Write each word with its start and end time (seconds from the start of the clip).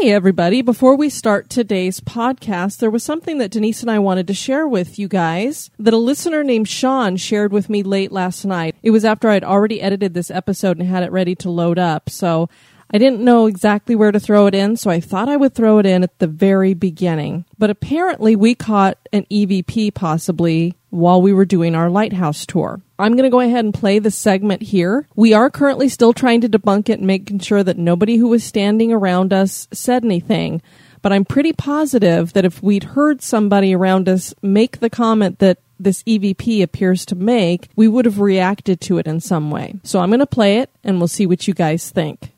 Hey, 0.00 0.12
everybody. 0.12 0.62
Before 0.62 0.94
we 0.94 1.10
start 1.10 1.50
today's 1.50 1.98
podcast, 1.98 2.78
there 2.78 2.90
was 2.90 3.02
something 3.02 3.38
that 3.38 3.50
Denise 3.50 3.82
and 3.82 3.90
I 3.90 3.98
wanted 3.98 4.28
to 4.28 4.34
share 4.34 4.64
with 4.64 4.96
you 4.96 5.08
guys 5.08 5.72
that 5.76 5.92
a 5.92 5.98
listener 5.98 6.44
named 6.44 6.68
Sean 6.68 7.16
shared 7.16 7.52
with 7.52 7.68
me 7.68 7.82
late 7.82 8.12
last 8.12 8.44
night. 8.44 8.76
It 8.80 8.92
was 8.92 9.04
after 9.04 9.28
I'd 9.28 9.42
already 9.42 9.82
edited 9.82 10.14
this 10.14 10.30
episode 10.30 10.78
and 10.78 10.88
had 10.88 11.02
it 11.02 11.10
ready 11.10 11.34
to 11.36 11.50
load 11.50 11.80
up. 11.80 12.10
So 12.10 12.48
I 12.92 12.98
didn't 12.98 13.24
know 13.24 13.46
exactly 13.46 13.96
where 13.96 14.12
to 14.12 14.20
throw 14.20 14.46
it 14.46 14.54
in, 14.54 14.76
so 14.76 14.88
I 14.88 15.00
thought 15.00 15.28
I 15.28 15.36
would 15.36 15.54
throw 15.54 15.78
it 15.78 15.86
in 15.86 16.04
at 16.04 16.16
the 16.20 16.28
very 16.28 16.74
beginning. 16.74 17.44
But 17.58 17.70
apparently, 17.70 18.36
we 18.36 18.54
caught 18.54 18.98
an 19.12 19.26
EVP 19.32 19.94
possibly 19.94 20.76
while 20.90 21.20
we 21.20 21.32
were 21.32 21.44
doing 21.44 21.74
our 21.74 21.90
lighthouse 21.90 22.46
tour. 22.46 22.80
I'm 22.98 23.12
going 23.12 23.24
to 23.24 23.30
go 23.30 23.40
ahead 23.40 23.64
and 23.64 23.74
play 23.74 23.98
the 23.98 24.10
segment 24.10 24.62
here. 24.62 25.06
We 25.14 25.34
are 25.34 25.50
currently 25.50 25.88
still 25.88 26.12
trying 26.12 26.40
to 26.42 26.48
debunk 26.48 26.88
it, 26.88 26.98
and 26.98 27.06
making 27.06 27.40
sure 27.40 27.62
that 27.62 27.78
nobody 27.78 28.16
who 28.16 28.28
was 28.28 28.44
standing 28.44 28.92
around 28.92 29.32
us 29.32 29.68
said 29.72 30.04
anything. 30.04 30.62
But 31.02 31.12
I'm 31.12 31.24
pretty 31.24 31.52
positive 31.52 32.32
that 32.32 32.44
if 32.44 32.62
we'd 32.62 32.84
heard 32.84 33.22
somebody 33.22 33.74
around 33.74 34.08
us 34.08 34.34
make 34.42 34.80
the 34.80 34.90
comment 34.90 35.38
that 35.38 35.58
this 35.78 36.02
EVP 36.02 36.62
appears 36.62 37.06
to 37.06 37.14
make, 37.14 37.68
we 37.76 37.86
would 37.86 38.04
have 38.04 38.18
reacted 38.18 38.80
to 38.82 38.98
it 38.98 39.06
in 39.06 39.20
some 39.20 39.50
way. 39.50 39.74
So 39.84 40.00
I'm 40.00 40.10
going 40.10 40.18
to 40.20 40.26
play 40.26 40.58
it 40.58 40.70
and 40.82 40.98
we'll 40.98 41.08
see 41.08 41.26
what 41.26 41.46
you 41.46 41.54
guys 41.54 41.90
think. 41.90 42.32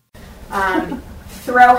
Um, 0.50 1.02
throw 1.28 1.76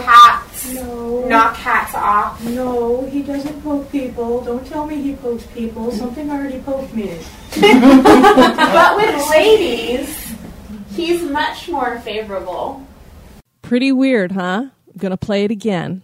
hats, 0.61 0.73
No. 0.73 1.25
knock 1.27 1.55
hats 1.55 1.95
off. 1.95 2.43
No, 2.45 3.05
he 3.11 3.21
doesn't 3.23 3.61
poke 3.63 3.91
people. 3.91 4.41
Don't 4.41 4.65
tell 4.65 4.85
me 4.85 5.01
he 5.01 5.13
pokes 5.15 5.45
people. 5.47 5.91
Something 5.91 6.29
already 6.29 6.59
poked 6.59 6.93
me. 6.93 7.17
But 7.61 8.95
with 8.95 9.29
ladies, 9.29 10.33
he's 10.95 11.21
much 11.23 11.67
more 11.69 11.99
favorable. 11.99 12.85
Pretty 13.61 13.91
weird, 13.91 14.31
huh? 14.33 14.65
I'm 14.93 14.97
going 14.97 15.11
to 15.11 15.17
play 15.17 15.43
it 15.45 15.51
again. 15.51 16.01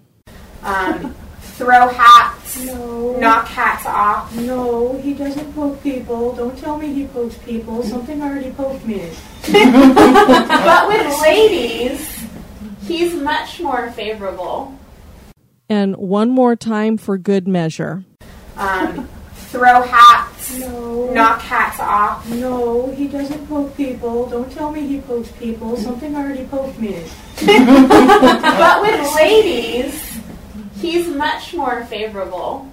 Um, 0.64 1.16
throw 1.40 1.88
hats, 1.88 2.64
No. 2.66 3.18
knock 3.18 3.48
hats 3.48 3.86
off. 3.86 4.34
No, 4.36 4.98
he 5.02 5.14
doesn't 5.14 5.54
poke 5.56 5.82
people. 5.84 6.34
Don't 6.36 6.58
tell 6.58 6.78
me 6.78 6.94
he 6.94 7.06
pokes 7.08 7.38
people. 7.40 7.84
Something 7.84 8.22
already 8.22 8.52
poked 8.52 8.86
me. 8.86 9.10
But 9.48 10.88
with 10.90 11.22
ladies, 11.22 12.17
he's 12.88 13.14
much 13.16 13.60
more 13.60 13.92
favorable. 13.92 14.74
And 15.70 15.96
one 15.98 16.30
more 16.30 16.56
time 16.56 16.98
for 16.98 17.18
good 17.18 17.48
measure. 17.48 18.04
Um, 18.56 19.08
throw 19.34 19.82
hats, 19.82 20.58
No. 20.60 21.12
knock 21.14 21.42
hats 21.42 21.80
off. 21.80 22.28
No, 22.30 22.92
he 22.92 23.08
doesn't 23.08 23.48
poke 23.48 23.76
people. 23.76 24.28
Don't 24.30 24.52
tell 24.52 24.72
me 24.72 24.88
he 24.88 25.02
pokes 25.02 25.32
people. 25.34 25.76
Something 25.78 26.16
already 26.16 26.46
poked 26.46 26.80
me. 26.80 27.04
But 27.46 28.82
with 28.82 29.16
ladies, 29.16 30.18
he's 30.82 31.08
much 31.08 31.54
more 31.54 31.84
favorable. 31.86 32.72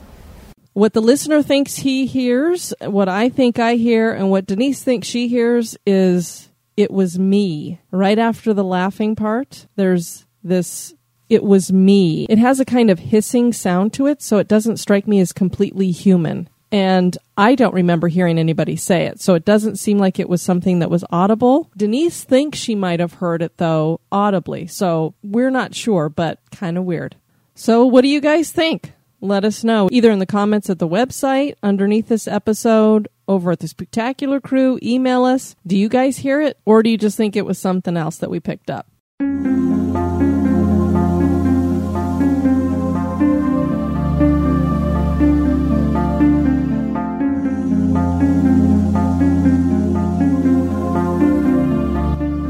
What 0.72 0.92
the 0.92 1.00
listener 1.00 1.42
thinks 1.42 1.76
he 1.76 2.06
hears, 2.06 2.72
what 2.80 3.08
I 3.08 3.28
think 3.28 3.58
I 3.58 3.74
hear, 3.76 4.12
and 4.12 4.30
what 4.30 4.46
Denise 4.46 4.82
thinks 4.82 5.06
she 5.06 5.28
hears 5.28 5.76
is 5.86 6.48
it 6.76 6.90
was 6.90 7.18
me. 7.18 7.80
Right 7.90 8.18
after 8.18 8.52
the 8.52 8.64
laughing 8.64 9.14
part, 9.16 9.66
there's 9.76 10.26
this 10.42 10.94
it 11.28 11.42
was 11.42 11.72
me. 11.72 12.26
It 12.28 12.38
has 12.38 12.60
a 12.60 12.64
kind 12.64 12.90
of 12.90 12.98
hissing 12.98 13.52
sound 13.52 13.92
to 13.94 14.06
it, 14.06 14.20
so 14.20 14.38
it 14.38 14.48
doesn't 14.48 14.76
strike 14.76 15.08
me 15.08 15.20
as 15.20 15.32
completely 15.32 15.90
human. 15.90 16.48
And 16.70 17.16
I 17.36 17.54
don't 17.54 17.74
remember 17.74 18.08
hearing 18.08 18.38
anybody 18.38 18.76
say 18.76 19.06
it, 19.06 19.20
so 19.20 19.34
it 19.34 19.44
doesn't 19.44 19.78
seem 19.78 19.98
like 19.98 20.18
it 20.18 20.28
was 20.28 20.42
something 20.42 20.80
that 20.80 20.90
was 20.90 21.04
audible. 21.10 21.70
Denise 21.76 22.24
thinks 22.24 22.58
she 22.58 22.74
might 22.74 23.00
have 23.00 23.14
heard 23.14 23.42
it, 23.42 23.56
though, 23.58 24.00
audibly, 24.10 24.66
so 24.66 25.14
we're 25.22 25.50
not 25.50 25.74
sure, 25.74 26.08
but 26.08 26.40
kind 26.50 26.76
of 26.76 26.84
weird. 26.84 27.16
So, 27.54 27.86
what 27.86 28.02
do 28.02 28.08
you 28.08 28.20
guys 28.20 28.50
think? 28.50 28.92
Let 29.24 29.46
us 29.46 29.64
know 29.64 29.88
either 29.90 30.10
in 30.10 30.18
the 30.18 30.26
comments 30.26 30.68
at 30.68 30.78
the 30.78 30.86
website, 30.86 31.54
underneath 31.62 32.08
this 32.08 32.28
episode, 32.28 33.08
over 33.26 33.52
at 33.52 33.60
the 33.60 33.68
Spectacular 33.68 34.38
Crew, 34.38 34.78
email 34.82 35.24
us. 35.24 35.56
Do 35.66 35.78
you 35.78 35.88
guys 35.88 36.18
hear 36.18 36.42
it, 36.42 36.58
or 36.66 36.82
do 36.82 36.90
you 36.90 36.98
just 36.98 37.16
think 37.16 37.34
it 37.34 37.46
was 37.46 37.58
something 37.58 37.96
else 37.96 38.18
that 38.18 38.28
we 38.28 38.38
picked 38.38 38.68
up? 38.68 38.86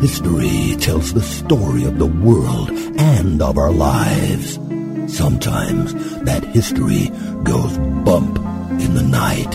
History 0.01 0.77
tells 0.81 1.15
the 1.15 1.23
story 1.23 1.85
of 1.85 2.01
the 2.01 2.07
world 2.07 2.71
and 2.99 3.41
of 3.41 3.59
our 3.59 3.71
lives. 3.71 4.59
Sometimes 5.07 5.95
that 6.23 6.45
history 6.45 7.11
goes 7.43 7.79
bump 8.05 8.39
in 8.81 8.95
the 8.95 9.03
night. 9.03 9.51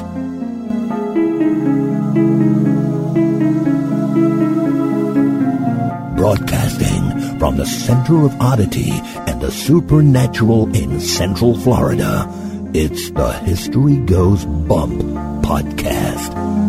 Broadcasting 6.18 7.40
from 7.40 7.58
the 7.58 7.66
center 7.66 8.26
of 8.26 8.40
oddity 8.42 8.92
and 8.92 9.42
the 9.42 9.52
supernatural 9.52 10.74
in 10.76 11.00
Central 11.00 11.58
Florida, 11.58 12.28
it's 12.74 13.10
the 13.12 13.34
History 13.40 13.98
Goes 13.98 14.46
Bump 14.46 15.02
podcast. 15.44 16.69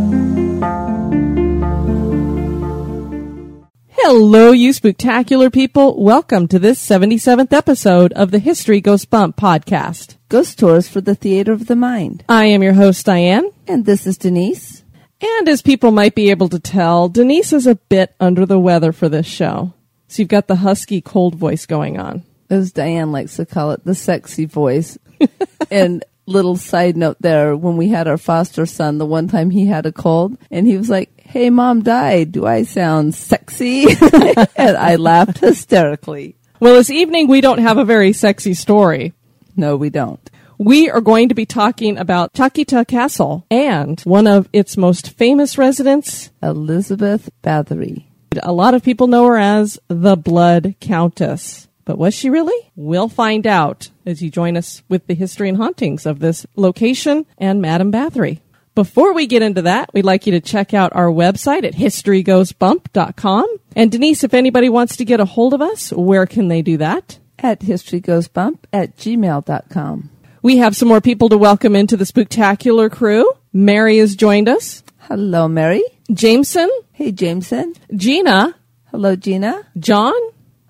Hello, 4.12 4.50
you 4.50 4.72
spectacular 4.72 5.50
people. 5.50 6.02
Welcome 6.02 6.48
to 6.48 6.58
this 6.58 6.84
77th 6.84 7.52
episode 7.52 8.12
of 8.14 8.32
the 8.32 8.40
History 8.40 8.80
Goes 8.80 9.04
Bump 9.04 9.36
podcast. 9.36 10.16
Ghost 10.28 10.58
Tours 10.58 10.88
for 10.88 11.00
the 11.00 11.14
Theater 11.14 11.52
of 11.52 11.68
the 11.68 11.76
Mind. 11.76 12.24
I 12.28 12.46
am 12.46 12.60
your 12.60 12.72
host, 12.72 13.06
Diane. 13.06 13.48
And 13.68 13.84
this 13.84 14.08
is 14.08 14.18
Denise. 14.18 14.82
And 15.20 15.48
as 15.48 15.62
people 15.62 15.92
might 15.92 16.16
be 16.16 16.30
able 16.30 16.48
to 16.48 16.58
tell, 16.58 17.08
Denise 17.08 17.52
is 17.52 17.68
a 17.68 17.76
bit 17.76 18.12
under 18.18 18.44
the 18.44 18.58
weather 18.58 18.90
for 18.90 19.08
this 19.08 19.26
show. 19.26 19.74
So 20.08 20.22
you've 20.22 20.28
got 20.28 20.48
the 20.48 20.56
husky 20.56 21.00
cold 21.00 21.36
voice 21.36 21.64
going 21.64 22.00
on. 22.00 22.24
As 22.50 22.72
Diane 22.72 23.12
likes 23.12 23.36
to 23.36 23.46
call 23.46 23.70
it, 23.70 23.84
the 23.84 23.94
sexy 23.94 24.44
voice. 24.44 24.98
and 25.70 26.04
little 26.26 26.56
side 26.56 26.96
note 26.96 27.18
there, 27.20 27.56
when 27.56 27.76
we 27.76 27.90
had 27.90 28.08
our 28.08 28.18
foster 28.18 28.66
son, 28.66 28.98
the 28.98 29.06
one 29.06 29.28
time 29.28 29.50
he 29.50 29.66
had 29.66 29.86
a 29.86 29.92
cold, 29.92 30.36
and 30.50 30.66
he 30.66 30.76
was 30.76 30.90
like, 30.90 31.19
Hey, 31.30 31.48
mom 31.48 31.82
died. 31.82 32.32
Do 32.32 32.44
I 32.44 32.64
sound 32.64 33.14
sexy? 33.14 33.84
and 34.56 34.76
I 34.76 34.96
laughed 34.96 35.38
hysterically. 35.38 36.34
Well, 36.58 36.74
this 36.74 36.90
evening 36.90 37.28
we 37.28 37.40
don't 37.40 37.60
have 37.60 37.78
a 37.78 37.84
very 37.84 38.12
sexy 38.12 38.52
story. 38.52 39.14
No, 39.54 39.76
we 39.76 39.90
don't. 39.90 40.28
We 40.58 40.90
are 40.90 41.00
going 41.00 41.28
to 41.28 41.36
be 41.36 41.46
talking 41.46 41.98
about 41.98 42.32
Chakita 42.32 42.84
Castle 42.84 43.46
and 43.48 44.00
one 44.00 44.26
of 44.26 44.48
its 44.52 44.76
most 44.76 45.10
famous 45.10 45.56
residents. 45.56 46.32
Elizabeth 46.42 47.30
Bathory. 47.44 48.06
A 48.42 48.52
lot 48.52 48.74
of 48.74 48.82
people 48.82 49.06
know 49.06 49.24
her 49.26 49.38
as 49.38 49.78
the 49.86 50.16
Blood 50.16 50.74
Countess. 50.80 51.68
But 51.84 51.96
was 51.96 52.12
she 52.12 52.28
really? 52.28 52.72
We'll 52.74 53.08
find 53.08 53.46
out 53.46 53.90
as 54.04 54.20
you 54.20 54.30
join 54.30 54.56
us 54.56 54.82
with 54.88 55.06
the 55.06 55.14
history 55.14 55.48
and 55.48 55.58
hauntings 55.58 56.06
of 56.06 56.18
this 56.18 56.44
location 56.56 57.24
and 57.38 57.62
Madame 57.62 57.92
Bathory. 57.92 58.40
Before 58.74 59.12
we 59.12 59.26
get 59.26 59.42
into 59.42 59.62
that, 59.62 59.90
we'd 59.92 60.04
like 60.04 60.26
you 60.26 60.32
to 60.32 60.40
check 60.40 60.72
out 60.74 60.94
our 60.94 61.08
website 61.08 61.64
at 61.64 61.74
historygoesbump.com. 61.74 63.46
And 63.76 63.90
Denise, 63.92 64.24
if 64.24 64.32
anybody 64.34 64.68
wants 64.68 64.96
to 64.96 65.04
get 65.04 65.20
a 65.20 65.24
hold 65.24 65.54
of 65.54 65.60
us, 65.62 65.92
where 65.92 66.26
can 66.26 66.48
they 66.48 66.62
do 66.62 66.76
that? 66.78 67.18
At 67.38 67.60
historygoesbump 67.60 68.58
at 68.72 68.96
gmail.com. 68.96 70.10
We 70.42 70.56
have 70.58 70.76
some 70.76 70.88
more 70.88 71.00
people 71.00 71.28
to 71.30 71.38
welcome 71.38 71.74
into 71.76 71.96
the 71.96 72.06
spectacular 72.06 72.88
crew. 72.88 73.30
Mary 73.52 73.98
has 73.98 74.14
joined 74.16 74.48
us. 74.48 74.82
Hello, 75.00 75.48
Mary. 75.48 75.82
Jameson, 76.12 76.70
Hey, 76.92 77.12
Jameson. 77.12 77.74
Gina, 77.94 78.54
Hello, 78.90 79.16
Gina. 79.16 79.62
John, 79.78 80.12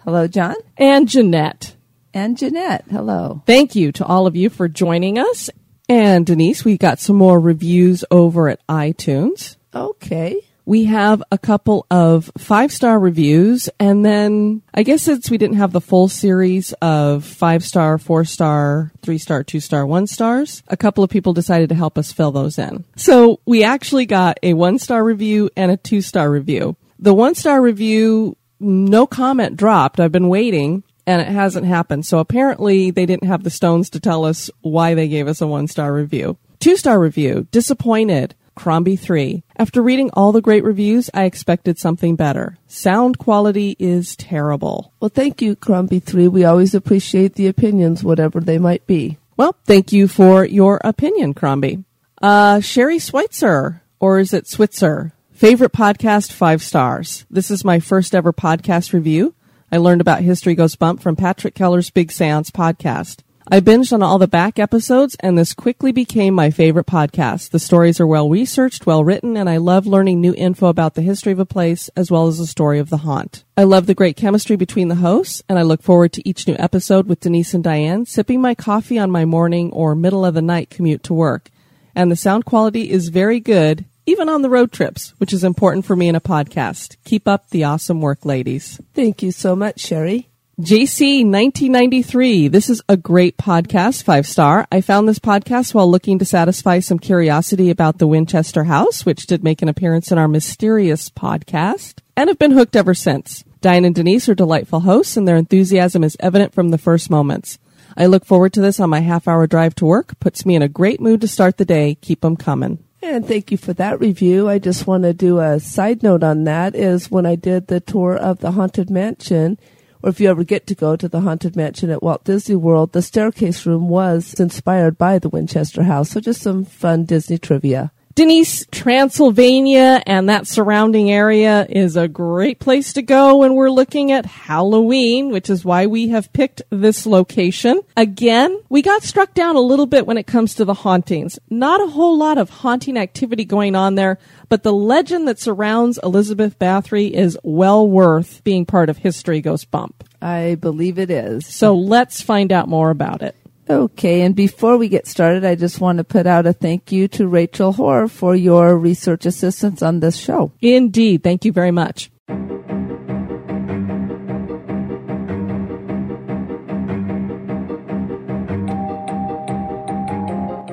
Hello, 0.05 0.27
John. 0.29 0.55
and 0.77 1.09
Jeanette. 1.09 1.75
And 2.15 2.37
Jeanette. 2.39 2.85
Hello. 2.91 3.43
Thank 3.47 3.75
you 3.77 3.93
to 3.93 4.05
all 4.05 4.27
of 4.27 4.35
you 4.37 4.49
for 4.51 4.69
joining 4.69 5.19
us. 5.19 5.49
And 5.91 6.25
Denise, 6.25 6.65
we 6.65 6.79
got 6.79 7.01
some 7.01 7.17
more 7.17 7.41
reviews 7.41 8.05
over 8.13 8.49
at 8.49 8.65
iTunes. 8.69 9.57
Okay. 9.75 10.41
We 10.65 10.85
have 10.85 11.21
a 11.33 11.39
couple 11.39 11.85
of 11.91 12.31
five 12.39 12.73
star 12.73 12.97
reviews, 12.97 13.69
and 13.81 14.05
then 14.05 14.63
I 14.73 14.85
guess 14.85 15.03
since 15.03 15.29
we 15.29 15.37
didn't 15.37 15.57
have 15.57 15.73
the 15.73 15.81
full 15.81 16.07
series 16.07 16.73
of 16.75 17.25
five 17.25 17.65
star, 17.65 17.99
four 17.99 18.25
star, 18.25 18.93
three 19.03 19.19
star, 19.19 19.43
two 19.43 19.59
star, 19.59 19.85
one 19.85 20.07
stars, 20.07 20.63
a 20.69 20.77
couple 20.77 21.03
of 21.03 21.11
people 21.11 21.33
decided 21.33 21.71
to 21.71 21.75
help 21.75 21.99
us 21.99 22.13
fill 22.13 22.31
those 22.31 22.57
in. 22.57 22.85
So 22.95 23.41
we 23.45 23.65
actually 23.65 24.07
got 24.07 24.39
a 24.45 24.55
one 24.55 24.79
star 24.79 25.03
review 25.03 25.51
and 25.57 25.73
a 25.73 25.77
two 25.77 26.03
star 26.03 26.31
review. 26.31 26.77
The 27.01 27.15
one 27.15 27.35
star 27.35 27.61
review, 27.61 28.37
no 28.61 29.09
comment 29.09 29.57
dropped. 29.57 29.99
I've 29.99 30.13
been 30.13 30.29
waiting 30.29 30.85
and 31.07 31.21
it 31.21 31.29
hasn't 31.29 31.67
happened. 31.67 32.07
So 32.07 32.19
apparently 32.19 32.91
they 32.91 33.07
didn't 33.07 33.29
have 33.29 33.43
the 33.43 33.51
stones 33.51 33.91
to 33.91 34.01
tell 34.01 34.25
us 34.25 34.51
why 34.61 34.95
they 34.95 35.09
gave 35.09 35.29
us 35.29 35.41
a 35.41 35.47
one 35.47 35.69
star 35.69 35.93
review. 35.93 36.37
Two 36.59 36.77
star 36.77 36.99
review, 37.01 37.47
disappointed. 37.51 38.35
Crombie 38.57 38.97
3. 38.97 39.43
After 39.57 39.81
reading 39.81 40.11
all 40.13 40.33
the 40.33 40.43
great 40.43 40.65
reviews, 40.65 41.09
I 41.15 41.25
expected 41.25 41.79
something 41.79 42.15
better. 42.15 42.59
Sound 42.67 43.17
quality 43.17 43.75
is 43.79 44.15
terrible. 44.17 44.93
Well, 45.01 45.09
thank 45.09 45.41
you, 45.41 45.57
Crombie 45.57 46.01
3. 46.01 46.29
We 46.29 46.45
always 46.45 46.75
appreciate 46.75 47.37
the 47.37 47.47
opinions, 47.47 48.05
whatever 48.05 48.39
they 48.39 48.59
might 48.59 48.87
be. 48.87 49.17
Well, 49.39 49.57
thank 49.65 49.93
you 49.93 50.09
for 50.09 50.45
your 50.45 50.79
opinion, 50.85 51.33
Crombie. 51.33 51.85
Uh, 52.21 52.61
Sherry 52.61 52.99
Schweitzer, 52.99 53.81
or 53.99 54.19
is 54.19 54.35
it 54.35 54.47
Switzer? 54.47 55.15
Favorite 55.33 55.73
podcast, 55.73 56.33
five 56.33 56.63
stars. 56.63 57.25
This 57.31 57.51
is 57.51 57.65
my 57.65 57.81
first 57.81 58.15
ever 58.15 58.31
podcast 58.31 58.93
review. 58.93 59.35
I 59.73 59.77
learned 59.77 60.01
about 60.01 60.23
History 60.23 60.57
Goes 60.57 60.75
Bump 60.75 61.01
from 61.01 61.15
Patrick 61.15 61.55
Keller's 61.55 61.91
Big 61.91 62.11
Seance 62.11 62.51
podcast. 62.51 63.21
I 63.47 63.61
binged 63.61 63.93
on 63.93 64.03
all 64.03 64.19
the 64.19 64.27
back 64.27 64.59
episodes, 64.59 65.17
and 65.21 65.39
this 65.39 65.55
quickly 65.55 65.93
became 65.93 66.35
my 66.35 66.51
favorite 66.51 66.87
podcast. 66.87 67.51
The 67.51 67.61
stories 67.61 68.01
are 68.01 68.07
well 68.07 68.29
researched, 68.29 68.85
well 68.85 69.05
written, 69.05 69.37
and 69.37 69.49
I 69.49 69.59
love 69.59 69.87
learning 69.87 70.21
new 70.21 70.35
info 70.35 70.67
about 70.67 70.95
the 70.95 71.03
history 71.03 71.31
of 71.31 71.39
a 71.39 71.47
place 71.47 71.89
as 71.97 72.11
well 72.11 72.27
as 72.27 72.39
the 72.39 72.49
story 72.49 72.81
of 72.81 72.91
the 72.91 72.99
haunt. 72.99 73.45
I 73.57 73.63
love 73.63 73.87
the 73.87 73.95
great 73.95 74.17
chemistry 74.17 74.57
between 74.57 74.89
the 74.89 74.97
hosts, 74.97 75.41
and 75.49 75.57
I 75.57 75.63
look 75.63 75.83
forward 75.83 76.13
to 76.15 76.29
each 76.29 76.49
new 76.49 76.57
episode 76.59 77.07
with 77.07 77.21
Denise 77.21 77.55
and 77.55 77.63
Diane 77.63 78.07
sipping 78.07 78.41
my 78.41 78.57
coffee 78.57 78.99
on 78.99 79.13
my 79.13 79.25
morning 79.25 79.71
or 79.73 79.95
middle 79.95 80.25
of 80.25 80.35
the 80.35 80.43
night 80.43 80.71
commute 80.71 81.05
to 81.05 81.15
work. 81.15 81.49
And 81.95 82.11
the 82.11 82.17
sound 82.17 82.45
quality 82.45 82.91
is 82.91 83.09
very 83.09 83.39
good, 83.39 83.85
even 84.11 84.29
on 84.29 84.43
the 84.43 84.51
road 84.51 84.73
trips, 84.73 85.15
which 85.19 85.33
is 85.33 85.45
important 85.45 85.85
for 85.85 85.95
me 85.95 86.09
in 86.09 86.17
a 86.17 86.21
podcast. 86.21 86.97
Keep 87.05 87.29
up 87.29 87.49
the 87.51 87.65
awesome 87.65 88.01
work, 88.01 88.25
ladies. 88.25 88.81
Thank 88.93 89.23
you 89.23 89.31
so 89.31 89.55
much, 89.55 89.79
Sherry. 89.79 90.29
JC 90.61 91.25
1993. 91.25 92.49
This 92.49 92.69
is 92.69 92.83
a 92.89 92.97
great 92.97 93.39
podcast, 93.39 94.03
five 94.03 94.27
star. 94.27 94.67
I 94.71 94.81
found 94.81 95.09
this 95.09 95.21
podcast 95.21 95.75
while 95.75 95.91
looking 95.91 96.19
to 96.19 96.25
satisfy 96.25 96.81
some 96.81 96.99
curiosity 96.99 97.71
about 97.71 97.99
the 97.99 98.09
Winchester 98.09 98.65
House, 98.65 99.07
which 99.07 99.27
did 99.27 99.45
make 99.45 99.63
an 99.63 99.69
appearance 99.69 100.11
in 100.11 100.19
our 100.19 100.29
mysterious 100.29 101.09
podcast, 101.09 102.01
and 102.17 102.29
have 102.29 102.39
been 102.39 102.51
hooked 102.51 102.77
ever 102.77 102.95
since. 102.95 103.45
Diane 103.61 103.85
and 103.85 103.95
Denise 103.95 104.29
are 104.29 104.35
delightful 104.35 104.81
hosts, 104.81 105.17
and 105.17 105.27
their 105.27 105.37
enthusiasm 105.37 106.03
is 106.03 106.17
evident 106.19 106.53
from 106.53 106.71
the 106.71 106.79
first 106.79 107.11
moments. 107.11 107.59
I 107.97 108.07
look 108.07 108.25
forward 108.25 108.53
to 108.55 108.61
this 108.61 108.81
on 108.81 108.91
my 108.91 109.01
half 109.01 109.29
hour 109.29 109.47
drive 109.47 109.77
to 109.77 109.87
work. 109.87 110.19
Puts 110.19 110.45
me 110.45 110.57
in 110.57 110.63
a 110.63 110.69
great 110.69 111.01
mood 111.01 111.21
to 111.21 111.29
start 111.29 111.59
the 111.59 111.65
day. 111.65 111.97
Keep 112.03 112.23
them 112.23 112.37
coming. 112.37 112.85
And 113.03 113.27
thank 113.27 113.51
you 113.51 113.57
for 113.57 113.73
that 113.75 113.99
review. 113.99 114.49
I 114.49 114.59
just 114.59 114.87
want 114.87 115.05
to 115.05 115.15
do 115.15 115.39
a 115.39 115.59
side 115.59 116.03
note 116.03 116.23
on 116.23 116.45
that 116.45 116.75
is 116.75 117.11
when 117.11 117.25
I 117.25 117.35
did 117.35 117.67
the 117.67 117.81
tour 117.81 118.15
of 118.15 118.41
the 118.41 118.53
Haunted 118.53 118.91
Mansion, 118.91 119.59
or 120.03 120.11
if 120.11 120.21
you 120.21 120.29
ever 120.29 120.45
get 120.45 120.67
to 120.67 120.75
go 120.75 120.97
to 120.97 121.09
the 121.09 121.21
Haunted 121.23 121.57
Mansion 121.57 121.91
at 121.91 122.03
Walt 122.03 122.25
Disney 122.25 122.57
World, 122.57 122.93
the 122.93 123.01
staircase 123.01 123.65
room 123.65 123.89
was 123.89 124.39
inspired 124.39 124.99
by 124.99 125.19
the 125.19 125.31
Winchester 125.31 125.83
House. 125.83 126.11
So 126.11 126.21
just 126.21 126.43
some 126.43 126.65
fun 126.65 127.05
Disney 127.05 127.39
trivia. 127.39 127.91
Denise, 128.21 128.67
Transylvania 128.71 130.03
and 130.05 130.29
that 130.29 130.47
surrounding 130.47 131.11
area 131.11 131.67
is 131.71 131.97
a 131.97 132.07
great 132.07 132.59
place 132.59 132.93
to 132.93 133.01
go 133.01 133.39
when 133.39 133.55
we're 133.55 133.71
looking 133.71 134.13
at 134.13 134.27
Halloween, 134.27 135.31
which 135.31 135.49
is 135.49 135.65
why 135.65 135.87
we 135.87 136.09
have 136.09 136.31
picked 136.35 136.61
this 136.69 137.07
location. 137.07 137.81
Again, 137.97 138.61
we 138.69 138.83
got 138.83 139.05
struck 139.05 139.33
down 139.33 139.57
a 139.57 139.61
little 139.61 139.87
bit 139.87 140.07
when 140.07 140.19
it 140.19 140.27
comes 140.27 140.55
to 140.57 140.67
the 140.67 140.75
hauntings. 140.75 141.39
Not 141.49 141.81
a 141.81 141.87
whole 141.87 142.19
lot 142.19 142.37
of 142.37 142.51
haunting 142.51 142.99
activity 142.99 143.47
going 143.47 143.75
on 143.75 143.95
there, 143.95 144.19
but 144.51 144.65
the 144.65 144.73
legend 144.75 145.27
that 145.27 145.41
surrounds 145.41 145.99
Elizabeth 146.03 146.59
Bathory 146.59 147.11
is 147.11 147.39
well 147.43 147.89
worth 147.89 148.45
being 148.45 148.67
part 148.67 148.91
of 148.91 148.99
History 148.99 149.41
Goes 149.41 149.65
Bump. 149.65 150.05
I 150.21 150.57
believe 150.57 150.99
it 150.99 151.11
is. 151.11 151.47
So 151.47 151.75
let's 151.75 152.21
find 152.21 152.53
out 152.53 152.69
more 152.69 152.91
about 152.91 153.23
it. 153.23 153.35
Okay, 153.71 154.23
and 154.23 154.35
before 154.35 154.77
we 154.77 154.89
get 154.89 155.07
started, 155.07 155.45
I 155.45 155.55
just 155.55 155.81
want 155.81 155.99
to 155.99 156.05
put 156.05 156.27
out 156.27 156.45
a 156.45 156.53
thank 156.53 156.91
you 156.91 157.07
to 157.07 157.29
Rachel 157.29 157.73
Hoare 157.73 158.09
for 158.09 158.35
your 158.35 158.77
research 158.77 159.27
assistance 159.27 159.81
on 159.81 160.01
this 160.01 160.17
show. 160.17 160.51
Indeed. 160.61 161.23
Thank 161.23 161.45
you 161.45 161.53
very 161.53 161.71
much. 161.71 162.11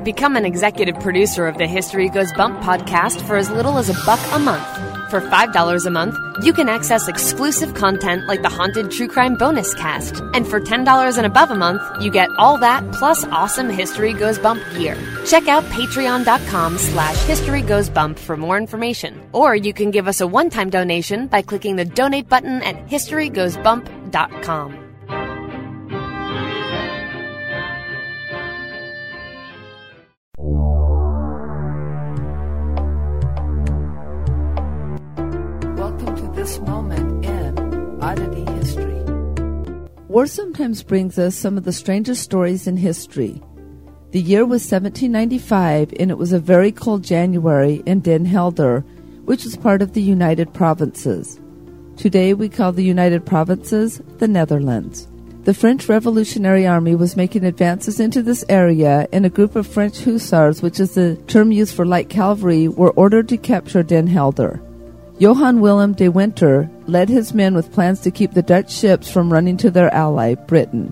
Become 0.04 0.36
an 0.36 0.46
executive 0.46 1.00
producer 1.00 1.46
of 1.46 1.60
the 1.60 1.68
History 1.68 2.10
Goes 2.10 2.34
Bump 2.34 2.62
podcast 2.62 3.22
for 3.28 3.36
as 3.36 3.52
little 3.52 3.78
as 3.78 3.90
a 3.90 4.06
buck 4.08 4.20
a 4.34 4.40
month. 4.40 4.87
For 5.10 5.22
$5 5.22 5.86
a 5.86 5.90
month, 5.90 6.18
you 6.44 6.52
can 6.52 6.68
access 6.68 7.08
exclusive 7.08 7.74
content 7.74 8.28
like 8.28 8.42
the 8.42 8.50
Haunted 8.50 8.92
True 8.92 9.08
Crime 9.08 9.36
Bonus 9.36 9.74
Cast. 9.74 10.22
And 10.34 10.46
for 10.46 10.60
$10 10.60 11.18
and 11.18 11.26
above 11.26 11.50
a 11.50 11.56
month, 11.56 11.82
you 12.04 12.12
get 12.12 12.30
all 12.38 12.58
that 12.58 12.84
plus 12.92 13.24
awesome 13.28 13.70
History 13.70 14.12
Goes 14.12 14.38
Bump 14.38 14.62
gear. 14.76 14.98
Check 15.26 15.48
out 15.48 15.64
patreon.com 15.66 16.78
slash 16.78 17.24
History 17.24 17.62
Goes 17.62 17.90
Bump 17.90 18.20
for 18.20 18.36
more 18.36 18.58
information. 18.58 19.26
Or 19.32 19.56
you 19.56 19.74
can 19.74 19.92
give 19.92 20.10
us 20.10 20.20
a 20.20 20.28
one-time 20.28 20.70
donation 20.70 21.28
by 21.28 21.42
clicking 21.42 21.78
the 21.78 21.86
donate 21.86 22.28
button 22.28 22.62
at 22.64 22.76
historygoesbump.com. 22.88 24.87
War 40.18 40.26
sometimes 40.26 40.82
brings 40.82 41.20
us 41.20 41.36
some 41.36 41.60
of 41.60 41.64
the 41.64 41.72
strangest 41.72 42.24
stories 42.24 42.66
in 42.66 42.76
history. 42.76 43.40
The 44.14 44.20
year 44.20 44.46
was 44.48 44.64
1795, 44.64 45.94
and 46.00 46.10
it 46.10 46.18
was 46.18 46.34
a 46.34 46.40
very 46.40 46.72
cold 46.72 47.04
January 47.04 47.84
in 47.86 48.00
Den 48.00 48.26
Helder, 48.26 48.80
which 49.26 49.44
was 49.44 49.56
part 49.56 49.84
of 49.84 49.94
the 49.94 50.02
United 50.02 50.52
Provinces. 50.56 51.40
Today 51.98 52.34
we 52.34 52.50
call 52.50 52.72
the 52.72 52.84
United 52.84 53.28
Provinces 53.28 54.02
the 54.18 54.28
Netherlands. 54.28 55.08
The 55.44 55.54
French 55.54 55.88
Revolutionary 55.88 56.66
Army 56.66 56.96
was 56.96 57.16
making 57.16 57.46
advances 57.46 58.00
into 58.00 58.24
this 58.24 58.44
area, 58.50 59.08
and 59.14 59.24
a 59.24 59.30
group 59.30 59.56
of 59.56 59.68
French 59.68 60.04
hussars, 60.04 60.64
which 60.64 60.80
is 60.80 60.96
the 60.96 61.16
term 61.28 61.52
used 61.52 61.76
for 61.76 61.86
light 61.86 62.10
cavalry, 62.10 62.68
were 62.68 62.90
ordered 62.94 63.30
to 63.30 63.38
capture 63.38 63.84
Den 63.84 64.08
Helder. 64.08 64.64
Johann 65.20 65.62
Willem 65.62 65.94
de 65.94 66.10
Winter 66.10 66.70
led 66.86 67.10
his 67.10 67.34
men 67.34 67.56
with 67.56 67.72
plans 67.72 68.02
to 68.02 68.12
keep 68.12 68.34
the 68.34 68.44
Dutch 68.44 68.72
ships 68.72 69.10
from 69.10 69.34
running 69.34 69.58
to 69.58 69.72
their 69.72 69.92
ally, 69.92 70.36
Britain. 70.36 70.90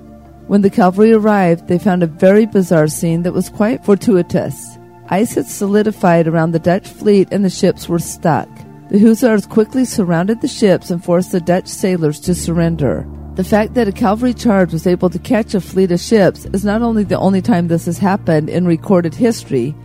When 0.48 0.62
the 0.62 0.70
cavalry 0.72 1.14
arrived, 1.14 1.68
they 1.68 1.78
found 1.78 2.02
a 2.02 2.08
very 2.08 2.48
bizarre 2.48 2.88
scene 2.88 3.22
that 3.22 3.34
was 3.34 3.50
quite 3.50 3.86
fortuitous. 3.86 4.80
Ice 5.10 5.36
had 5.36 5.46
solidified 5.46 6.28
around 6.28 6.52
the 6.52 6.60
Dutch 6.60 6.88
fleet 6.88 7.28
and 7.32 7.46
the 7.46 7.52
ships 7.52 7.88
were 7.88 8.00
stuck. 8.00 8.50
The 8.90 8.98
hussars 8.98 9.46
quickly 9.46 9.86
surrounded 9.86 10.42
the 10.42 10.48
ships 10.48 10.90
and 10.90 11.04
forced 11.04 11.32
the 11.32 11.40
Dutch 11.40 11.68
sailors 11.68 12.20
to 12.22 12.34
surrender. 12.34 13.08
The 13.36 13.44
fact 13.44 13.76
that 13.76 13.88
a 13.88 13.92
cavalry 13.92 14.34
charge 14.34 14.74
was 14.74 14.88
able 14.88 15.12
to 15.12 15.20
catch 15.20 15.54
a 15.54 15.62
fleet 15.62 15.92
of 15.92 16.00
ships 16.00 16.46
is 16.46 16.66
not 16.66 16.82
only 16.82 17.04
the 17.04 17.20
only 17.20 17.44
time 17.44 17.68
this 17.68 17.86
has 17.86 18.00
happened 18.00 18.50
in 18.50 18.66
recorded 18.66 19.14
history, 19.14 19.76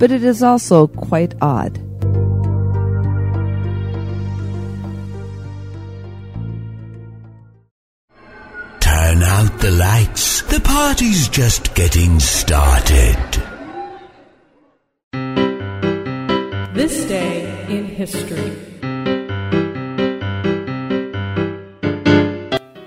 but 0.00 0.10
it 0.10 0.24
is 0.24 0.42
also 0.42 0.88
quite 0.88 1.34
odd. 1.40 1.78
The 9.64 9.70
lights. 9.70 10.42
The 10.42 10.60
party's 10.60 11.26
just 11.26 11.74
getting 11.74 12.20
started. 12.20 13.16
This 16.74 17.06
day 17.06 17.66
in 17.70 17.86
history. 17.86 18.50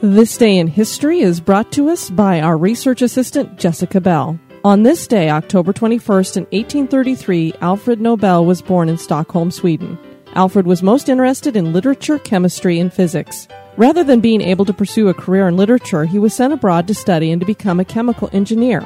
This 0.04 0.38
Day 0.38 0.58
in 0.58 0.68
History 0.68 1.22
is 1.22 1.40
brought 1.40 1.72
to 1.72 1.90
us 1.90 2.12
by 2.12 2.42
our 2.42 2.56
research 2.56 3.02
assistant, 3.02 3.58
Jessica 3.58 4.00
Bell. 4.00 4.40
On 4.64 4.84
this 4.84 5.08
day, 5.08 5.32
October 5.32 5.74
21st, 5.74 6.38
in 6.38 6.44
1833, 6.44 7.56
Alfred 7.62 8.00
Nobel 8.00 8.46
was 8.46 8.62
born 8.62 8.88
in 8.88 9.00
Stockholm, 9.00 9.50
Sweden. 9.50 9.98
Alfred 10.36 10.68
was 10.68 10.84
most 10.84 11.10
interested 11.10 11.58
in 11.58 11.74
literature, 11.74 12.20
chemistry, 12.20 12.80
and 12.80 12.94
physics. 12.94 13.48
Rather 13.78 14.04
than 14.04 14.20
being 14.20 14.42
able 14.42 14.66
to 14.66 14.74
pursue 14.74 15.08
a 15.08 15.14
career 15.14 15.48
in 15.48 15.56
literature, 15.56 16.04
he 16.06 16.18
was 16.18 16.34
sent 16.34 16.52
abroad 16.52 16.88
to 16.88 16.96
study 16.96 17.32
and 17.32 17.40
to 17.40 17.46
become 17.46 17.80
a 17.80 17.86
chemical 17.86 18.28
engineer. 18.34 18.82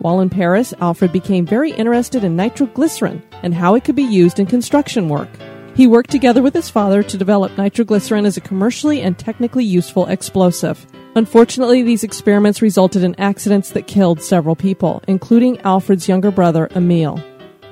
While 0.00 0.20
in 0.20 0.28
Paris, 0.28 0.74
Alfred 0.78 1.10
became 1.10 1.46
very 1.46 1.72
interested 1.72 2.22
in 2.22 2.36
nitroglycerin 2.36 3.22
and 3.42 3.54
how 3.54 3.74
it 3.76 3.84
could 3.84 3.96
be 3.96 4.02
used 4.02 4.38
in 4.38 4.44
construction 4.44 5.08
work. 5.08 5.30
He 5.74 5.86
worked 5.86 6.10
together 6.10 6.42
with 6.42 6.52
his 6.52 6.68
father 6.68 7.02
to 7.02 7.16
develop 7.16 7.56
nitroglycerin 7.56 8.26
as 8.26 8.36
a 8.36 8.42
commercially 8.42 9.00
and 9.00 9.18
technically 9.18 9.64
useful 9.64 10.06
explosive. 10.06 10.86
Unfortunately, 11.14 11.82
these 11.82 12.04
experiments 12.04 12.60
resulted 12.60 13.04
in 13.04 13.18
accidents 13.18 13.70
that 13.70 13.86
killed 13.86 14.20
several 14.20 14.54
people, 14.54 15.02
including 15.08 15.58
Alfred's 15.60 16.08
younger 16.08 16.30
brother, 16.30 16.68
Emil. 16.74 17.22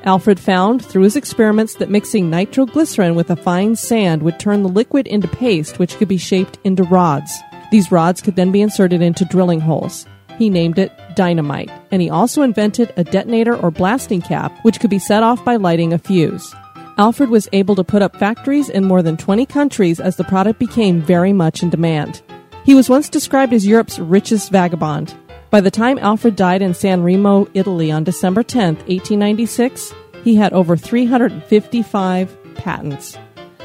Alfred 0.04 0.38
found 0.38 0.84
through 0.84 1.02
his 1.02 1.16
experiments 1.16 1.76
that 1.76 1.88
mixing 1.88 2.28
nitroglycerin 2.28 3.14
with 3.14 3.30
a 3.30 3.36
fine 3.36 3.74
sand 3.74 4.22
would 4.22 4.38
turn 4.38 4.62
the 4.62 4.68
liquid 4.68 5.06
into 5.06 5.26
paste, 5.26 5.78
which 5.78 5.96
could 5.96 6.08
be 6.08 6.18
shaped 6.18 6.58
into 6.62 6.82
rods. 6.84 7.32
These 7.70 7.90
rods 7.90 8.20
could 8.20 8.36
then 8.36 8.52
be 8.52 8.60
inserted 8.60 9.00
into 9.00 9.24
drilling 9.24 9.60
holes. 9.60 10.06
He 10.38 10.50
named 10.50 10.78
it 10.78 10.92
dynamite, 11.16 11.70
and 11.90 12.02
he 12.02 12.10
also 12.10 12.42
invented 12.42 12.92
a 12.96 13.04
detonator 13.04 13.56
or 13.56 13.70
blasting 13.70 14.20
cap 14.20 14.52
which 14.62 14.78
could 14.78 14.90
be 14.90 14.98
set 14.98 15.22
off 15.22 15.42
by 15.44 15.56
lighting 15.56 15.92
a 15.92 15.98
fuse. 15.98 16.54
Alfred 16.98 17.30
was 17.30 17.48
able 17.52 17.74
to 17.74 17.82
put 17.82 18.02
up 18.02 18.16
factories 18.16 18.68
in 18.68 18.84
more 18.84 19.02
than 19.02 19.16
20 19.16 19.46
countries 19.46 20.00
as 20.00 20.16
the 20.16 20.24
product 20.24 20.58
became 20.58 21.00
very 21.00 21.32
much 21.32 21.62
in 21.62 21.70
demand. 21.70 22.22
He 22.64 22.74
was 22.74 22.90
once 22.90 23.08
described 23.08 23.52
as 23.52 23.66
Europe's 23.66 23.98
richest 23.98 24.52
vagabond. 24.52 25.14
By 25.54 25.60
the 25.60 25.70
time 25.70 26.00
Alfred 26.00 26.34
died 26.34 26.62
in 26.62 26.74
San 26.74 27.04
Remo, 27.04 27.46
Italy 27.54 27.92
on 27.92 28.02
December 28.02 28.42
10, 28.42 28.74
1896, 28.74 29.94
he 30.24 30.34
had 30.34 30.52
over 30.52 30.76
355 30.76 32.54
patents. 32.56 33.16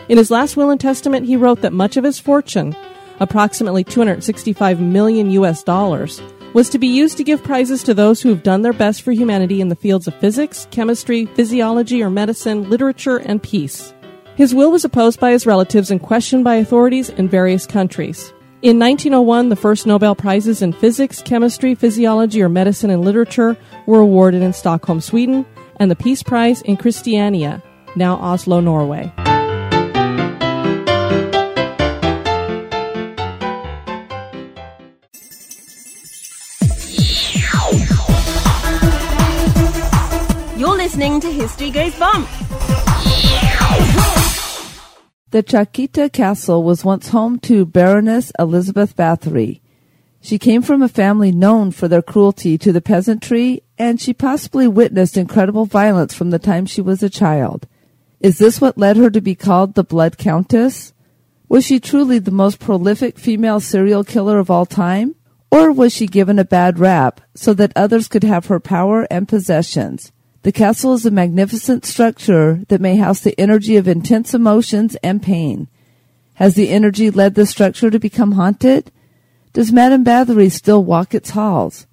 In 0.08 0.19
his 0.19 0.29
last 0.29 0.55
will 0.55 0.69
and 0.69 0.79
testament, 0.79 1.25
he 1.25 1.36
wrote 1.36 1.62
that 1.62 1.74
much 1.74 1.98
of 1.98 2.03
his 2.03 2.19
fortune, 2.19 2.75
approximately 3.19 3.84
265 3.84 4.79
million 4.79 5.31
US 5.31 5.63
dollars, 5.63 6.22
was 6.53 6.69
to 6.69 6.77
be 6.77 6.86
used 6.86 7.17
to 7.17 7.24
give 7.24 7.43
prizes 7.43 7.81
to 7.81 7.96
those 7.96 8.22
who 8.22 8.29
have 8.29 8.43
done 8.43 8.62
their 8.62 8.72
best 8.72 9.01
for 9.01 9.12
humanity 9.12 9.60
in 9.60 9.69
the 9.69 9.75
fields 9.75 10.08
of 10.08 10.13
physics, 10.13 10.67
chemistry, 10.69 11.25
physiology 11.25 12.03
or 12.03 12.12
medicine, 12.12 12.69
literature, 12.69 13.17
and 13.17 13.41
peace. 13.41 13.96
His 14.36 14.53
will 14.53 14.69
was 14.69 14.86
opposed 14.86 15.19
by 15.19 15.31
his 15.31 15.48
relatives 15.48 15.89
and 15.89 16.00
questioned 16.00 16.43
by 16.43 16.58
authorities 16.58 17.10
in 17.10 17.27
various 17.27 17.65
countries. 17.65 18.31
In 18.62 18.78
1901, 18.78 19.48
the 19.48 19.56
first 19.56 19.88
Nobel 19.88 20.16
Prizes 20.16 20.62
in 20.62 20.74
physics, 20.74 21.22
chemistry, 21.22 21.75
physiology, 21.75 22.42
or 22.42 22.50
medicine 22.50 22.89
and 22.89 23.06
literature 23.06 23.56
were 23.86 24.01
awarded 24.01 24.42
in 24.42 24.51
Stockholm, 24.51 25.00
Sweden, 25.00 25.46
and 25.78 25.89
the 25.89 25.96
Peace 25.96 26.22
Prize 26.22 26.62
in 26.63 26.75
Christiania, 26.75 27.63
now 27.96 28.18
Oslo, 28.18 28.60
Norway. 28.60 29.13
You're 40.58 40.75
listening 40.75 41.22
to 41.22 41.32
History 41.32 41.70
Goes 41.70 41.96
Bump. 41.98 42.28
The 45.32 45.44
Chakita 45.44 46.12
Castle 46.12 46.64
was 46.64 46.84
once 46.84 47.10
home 47.10 47.38
to 47.42 47.64
Baroness 47.64 48.32
Elizabeth 48.40 48.96
Bathory. 48.96 49.62
She 50.22 50.40
came 50.40 50.64
from 50.64 50.82
a 50.82 50.90
family 50.90 51.32
known 51.32 51.70
for 51.70 51.88
their 51.88 52.02
cruelty 52.02 52.58
to 52.58 52.72
the 52.72 52.82
peasantry, 52.82 53.62
and 53.78 54.02
she 54.02 54.12
possibly 54.12 54.68
witnessed 54.68 55.18
incredible 55.18 55.68
violence 55.68 56.16
from 56.16 56.32
the 56.32 56.40
time 56.40 56.66
she 56.66 56.82
was 56.82 57.04
a 57.04 57.12
child. 57.12 57.68
Is 58.20 58.40
this 58.40 58.60
what 58.60 58.80
led 58.80 58.98
her 58.98 59.12
to 59.12 59.22
be 59.22 59.36
called 59.36 59.76
the 59.76 59.84
Blood 59.84 60.18
Countess? 60.18 60.94
Was 61.48 61.64
she 61.64 61.80
truly 61.80 62.18
the 62.18 62.32
most 62.32 62.58
prolific 62.58 63.20
female 63.20 63.60
serial 63.60 64.04
killer 64.04 64.40
of 64.40 64.50
all 64.50 64.66
time? 64.66 65.14
Or 65.52 65.72
was 65.72 65.94
she 65.94 66.08
given 66.08 66.40
a 66.40 66.44
bad 66.44 66.80
rap 66.80 67.22
so 67.36 67.54
that 67.54 67.74
others 67.76 68.08
could 68.08 68.24
have 68.24 68.48
her 68.48 68.60
power 68.60 69.06
and 69.12 69.28
possessions? 69.28 70.12
The 70.50 70.53
castle 70.53 70.96
is 70.96 71.06
a 71.06 71.12
magnificent 71.12 71.86
structure 71.86 72.62
that 72.70 72.82
may 72.82 72.96
house 72.96 73.20
the 73.20 73.39
energy 73.39 73.75
of 73.75 73.88
intense 73.88 74.34
emotions 74.34 74.98
and 75.03 75.22
pain. 75.22 75.68
Has 76.34 76.56
the 76.56 76.70
energy 76.70 77.12
led 77.12 77.36
the 77.36 77.46
structure 77.46 77.91
to 77.91 78.00
become 78.00 78.32
haunted? 78.32 78.91
Does 79.53 79.72
Madame 79.72 80.03
Bathory 80.03 80.51
still 80.51 80.84
walk 80.84 81.13
its 81.13 81.29
halls? 81.29 81.86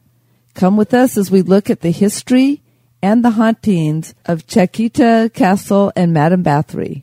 Come 0.54 0.78
with 0.78 0.94
us 0.94 1.18
as 1.18 1.30
we 1.30 1.42
look 1.42 1.68
at 1.68 1.82
the 1.82 1.90
history 1.90 2.62
and 3.02 3.22
the 3.22 3.32
hauntings 3.32 4.14
of 4.24 4.46
Chiquita 4.46 5.30
Castle 5.34 5.92
and 5.94 6.14
Madame 6.14 6.42
Bathory. 6.42 7.02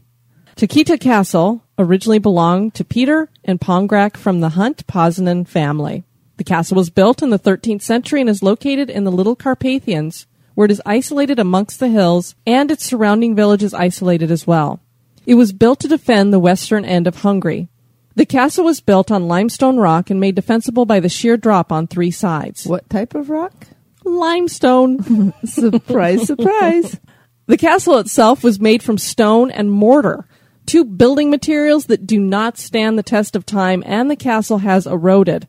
Chiquita 0.56 0.98
Castle 0.98 1.62
originally 1.78 2.18
belonged 2.18 2.74
to 2.74 2.84
Peter 2.84 3.30
and 3.44 3.62
Pongrak 3.62 4.18
from 4.18 4.40
the 4.40 4.50
Hunt 4.50 4.88
Poznań 4.88 5.48
family. 5.48 6.04
The 6.38 6.44
castle 6.44 6.78
was 6.78 6.90
built 6.90 7.22
in 7.22 7.30
the 7.30 7.38
13th 7.38 7.84
century 7.84 8.22
and 8.22 8.30
is 8.32 8.42
located 8.42 8.90
in 8.90 9.04
the 9.04 9.12
Little 9.12 9.36
Carpathians, 9.36 10.26
where 10.56 10.66
it 10.66 10.72
is 10.72 10.82
isolated 10.86 11.40
amongst 11.40 11.80
the 11.80 11.90
hills 11.90 12.36
and 12.46 12.70
its 12.72 12.86
surrounding 12.86 13.36
village 13.36 13.64
is 13.64 13.74
isolated 13.74 14.32
as 14.32 14.46
well. 14.46 14.80
It 15.26 15.36
was 15.36 15.54
built 15.54 15.80
to 15.82 15.88
defend 15.88 16.32
the 16.32 16.40
western 16.40 16.86
end 16.86 17.08
of 17.08 17.22
Hungary. 17.22 17.70
The 18.16 18.26
castle 18.26 18.66
was 18.66 18.82
built 18.82 19.10
on 19.10 19.28
limestone 19.28 19.78
rock 19.78 20.10
and 20.10 20.20
made 20.20 20.36
defensible 20.36 20.86
by 20.86 21.00
the 21.00 21.10
sheer 21.10 21.38
drop 21.38 21.72
on 21.72 21.88
three 21.88 22.12
sides. 22.12 22.66
What 22.66 22.90
type 22.90 23.16
of 23.16 23.30
rock? 23.30 23.68
Limestone. 24.04 25.34
surprise, 25.46 26.28
surprise. 26.28 27.00
The 27.48 27.58
castle 27.58 27.98
itself 27.98 28.44
was 28.44 28.60
made 28.60 28.84
from 28.84 28.98
stone 28.98 29.50
and 29.50 29.72
mortar, 29.72 30.28
two 30.66 30.86
building 30.86 31.30
materials 31.30 31.86
that 31.88 32.06
do 32.06 32.20
not 32.20 32.58
stand 32.58 32.98
the 32.98 33.04
test 33.04 33.36
of 33.36 33.46
time, 33.46 33.84
and 33.86 34.12
the 34.12 34.16
castle 34.16 34.60
has 34.60 34.86
eroded. 34.86 35.48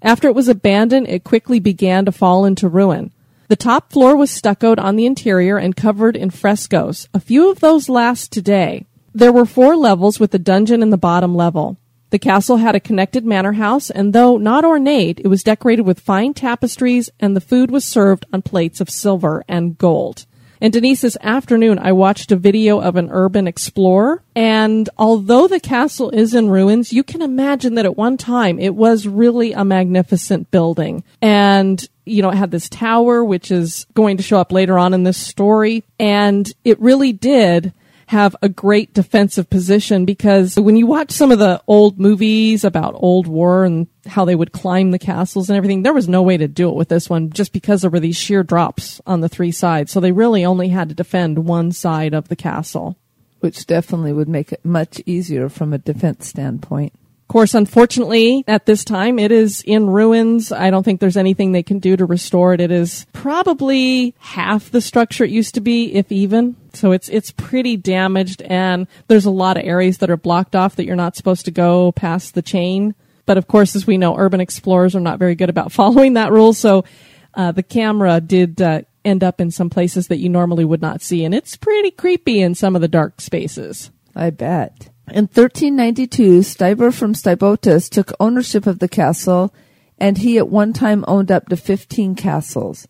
After 0.00 0.28
it 0.28 0.34
was 0.34 0.48
abandoned, 0.48 1.08
it 1.08 1.24
quickly 1.24 1.60
began 1.60 2.04
to 2.06 2.12
fall 2.12 2.44
into 2.44 2.68
ruin. 2.68 3.12
The 3.48 3.56
top 3.56 3.90
floor 3.90 4.14
was 4.14 4.30
stuccoed 4.30 4.78
on 4.78 4.96
the 4.96 5.06
interior 5.06 5.56
and 5.56 5.74
covered 5.74 6.16
in 6.16 6.28
frescoes. 6.28 7.08
A 7.14 7.20
few 7.20 7.50
of 7.50 7.60
those 7.60 7.88
last 7.88 8.30
today. 8.30 8.84
There 9.14 9.32
were 9.32 9.46
four 9.46 9.74
levels 9.74 10.20
with 10.20 10.34
a 10.34 10.38
dungeon 10.38 10.82
in 10.82 10.90
the 10.90 10.98
bottom 10.98 11.34
level. 11.34 11.78
The 12.10 12.18
castle 12.18 12.58
had 12.58 12.74
a 12.74 12.80
connected 12.80 13.24
manor 13.24 13.54
house, 13.54 13.88
and 13.88 14.12
though 14.12 14.36
not 14.36 14.66
ornate, 14.66 15.20
it 15.20 15.28
was 15.28 15.42
decorated 15.42 15.86
with 15.86 15.98
fine 15.98 16.34
tapestries, 16.34 17.08
and 17.20 17.34
the 17.34 17.40
food 17.40 17.70
was 17.70 17.86
served 17.86 18.26
on 18.34 18.42
plates 18.42 18.82
of 18.82 18.90
silver 18.90 19.42
and 19.48 19.78
gold. 19.78 20.26
And 20.60 20.72
Denise, 20.72 21.02
this 21.02 21.16
afternoon 21.22 21.78
I 21.78 21.92
watched 21.92 22.32
a 22.32 22.36
video 22.36 22.80
of 22.80 22.96
an 22.96 23.08
urban 23.10 23.46
explorer, 23.46 24.22
and 24.34 24.88
although 24.98 25.46
the 25.46 25.60
castle 25.60 26.10
is 26.10 26.34
in 26.34 26.48
ruins, 26.48 26.92
you 26.92 27.02
can 27.02 27.22
imagine 27.22 27.74
that 27.74 27.84
at 27.84 27.96
one 27.96 28.16
time 28.16 28.58
it 28.58 28.74
was 28.74 29.06
really 29.06 29.52
a 29.52 29.64
magnificent 29.64 30.50
building. 30.50 31.04
And 31.22 31.86
you 32.08 32.22
know, 32.22 32.30
it 32.30 32.36
had 32.36 32.50
this 32.50 32.68
tower, 32.68 33.22
which 33.22 33.50
is 33.50 33.86
going 33.94 34.16
to 34.16 34.22
show 34.22 34.38
up 34.38 34.50
later 34.50 34.78
on 34.78 34.94
in 34.94 35.02
this 35.02 35.18
story. 35.18 35.84
And 35.98 36.50
it 36.64 36.80
really 36.80 37.12
did 37.12 37.72
have 38.08 38.34
a 38.40 38.48
great 38.48 38.94
defensive 38.94 39.50
position 39.50 40.06
because 40.06 40.56
when 40.56 40.76
you 40.76 40.86
watch 40.86 41.10
some 41.10 41.30
of 41.30 41.38
the 41.38 41.62
old 41.66 42.00
movies 42.00 42.64
about 42.64 42.94
old 42.96 43.26
war 43.26 43.66
and 43.66 43.86
how 44.06 44.24
they 44.24 44.34
would 44.34 44.50
climb 44.50 44.92
the 44.92 44.98
castles 44.98 45.50
and 45.50 45.58
everything, 45.58 45.82
there 45.82 45.92
was 45.92 46.08
no 46.08 46.22
way 46.22 46.38
to 46.38 46.48
do 46.48 46.70
it 46.70 46.74
with 46.74 46.88
this 46.88 47.10
one 47.10 47.28
just 47.28 47.52
because 47.52 47.82
there 47.82 47.90
were 47.90 48.00
these 48.00 48.16
sheer 48.16 48.42
drops 48.42 48.98
on 49.06 49.20
the 49.20 49.28
three 49.28 49.52
sides. 49.52 49.92
So 49.92 50.00
they 50.00 50.12
really 50.12 50.42
only 50.42 50.68
had 50.68 50.88
to 50.88 50.94
defend 50.94 51.44
one 51.44 51.70
side 51.70 52.14
of 52.14 52.28
the 52.28 52.36
castle. 52.36 52.96
Which 53.40 53.66
definitely 53.66 54.14
would 54.14 54.28
make 54.28 54.52
it 54.52 54.64
much 54.64 55.02
easier 55.04 55.50
from 55.50 55.74
a 55.74 55.78
defense 55.78 56.26
standpoint. 56.26 56.94
Of 57.28 57.32
course, 57.32 57.52
unfortunately, 57.52 58.42
at 58.48 58.64
this 58.64 58.84
time, 58.84 59.18
it 59.18 59.30
is 59.30 59.60
in 59.60 59.90
ruins. 59.90 60.50
I 60.50 60.70
don't 60.70 60.82
think 60.82 60.98
there's 60.98 61.18
anything 61.18 61.52
they 61.52 61.62
can 61.62 61.78
do 61.78 61.94
to 61.94 62.06
restore 62.06 62.54
it. 62.54 62.60
It 62.62 62.70
is 62.70 63.04
probably 63.12 64.14
half 64.18 64.70
the 64.70 64.80
structure 64.80 65.24
it 65.24 65.30
used 65.30 65.54
to 65.56 65.60
be, 65.60 65.92
if 65.92 66.10
even. 66.10 66.56
So 66.72 66.92
it's 66.92 67.10
it's 67.10 67.30
pretty 67.30 67.76
damaged, 67.76 68.40
and 68.40 68.86
there's 69.08 69.26
a 69.26 69.30
lot 69.30 69.58
of 69.58 69.64
areas 69.64 69.98
that 69.98 70.08
are 70.08 70.16
blocked 70.16 70.56
off 70.56 70.76
that 70.76 70.86
you're 70.86 70.96
not 70.96 71.16
supposed 71.16 71.44
to 71.44 71.50
go 71.50 71.92
past 71.92 72.34
the 72.34 72.40
chain. 72.40 72.94
But 73.26 73.36
of 73.36 73.46
course, 73.46 73.76
as 73.76 73.86
we 73.86 73.98
know, 73.98 74.16
urban 74.16 74.40
explorers 74.40 74.96
are 74.96 75.00
not 75.00 75.18
very 75.18 75.34
good 75.34 75.50
about 75.50 75.70
following 75.80 76.14
that 76.14 76.32
rule. 76.32 76.54
So 76.54 76.86
uh, 77.34 77.52
the 77.52 77.62
camera 77.62 78.22
did 78.22 78.62
uh, 78.62 78.80
end 79.04 79.22
up 79.22 79.38
in 79.38 79.50
some 79.50 79.68
places 79.68 80.08
that 80.08 80.16
you 80.16 80.30
normally 80.30 80.64
would 80.64 80.80
not 80.80 81.02
see, 81.02 81.26
and 81.26 81.34
it's 81.34 81.58
pretty 81.58 81.90
creepy 81.90 82.40
in 82.40 82.54
some 82.54 82.74
of 82.74 82.80
the 82.80 82.88
dark 82.88 83.20
spaces. 83.20 83.90
I 84.16 84.30
bet. 84.30 84.88
In 85.10 85.24
1392, 85.24 86.40
Stuyber 86.40 86.92
from 86.92 87.14
Stybotus 87.14 87.88
took 87.88 88.12
ownership 88.20 88.66
of 88.66 88.78
the 88.78 88.88
castle, 88.88 89.54
and 89.96 90.18
he 90.18 90.36
at 90.36 90.48
one 90.48 90.74
time 90.74 91.04
owned 91.08 91.32
up 91.32 91.48
to 91.48 91.56
15 91.56 92.14
castles. 92.14 92.86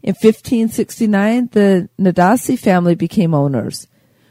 In 0.00 0.14
1569, 0.14 1.48
the 1.50 1.88
Nadasi 1.98 2.56
family 2.56 2.94
became 2.94 3.34
owners. 3.34 3.88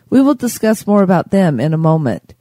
We 0.09 0.21
will 0.21 0.33
discuss 0.33 0.87
more 0.87 1.03
about 1.03 1.31
them 1.31 1.59
in 1.59 1.73
a 1.73 1.77
moment. 1.77 2.35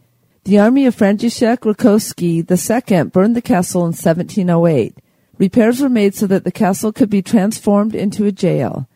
The 0.44 0.60
army 0.60 0.86
of 0.86 0.94
František 0.94 1.60
Rákóczi 1.60 2.44
II 2.48 3.10
burned 3.10 3.34
the 3.34 3.42
castle 3.42 3.80
in 3.80 3.94
1708. 3.94 4.96
Repairs 5.38 5.80
were 5.80 5.88
made 5.88 6.14
so 6.14 6.28
that 6.28 6.44
the 6.44 6.52
castle 6.52 6.92
could 6.92 7.10
be 7.10 7.22
transformed 7.22 7.96
into 7.96 8.26
a 8.26 8.32
jail. 8.32 8.86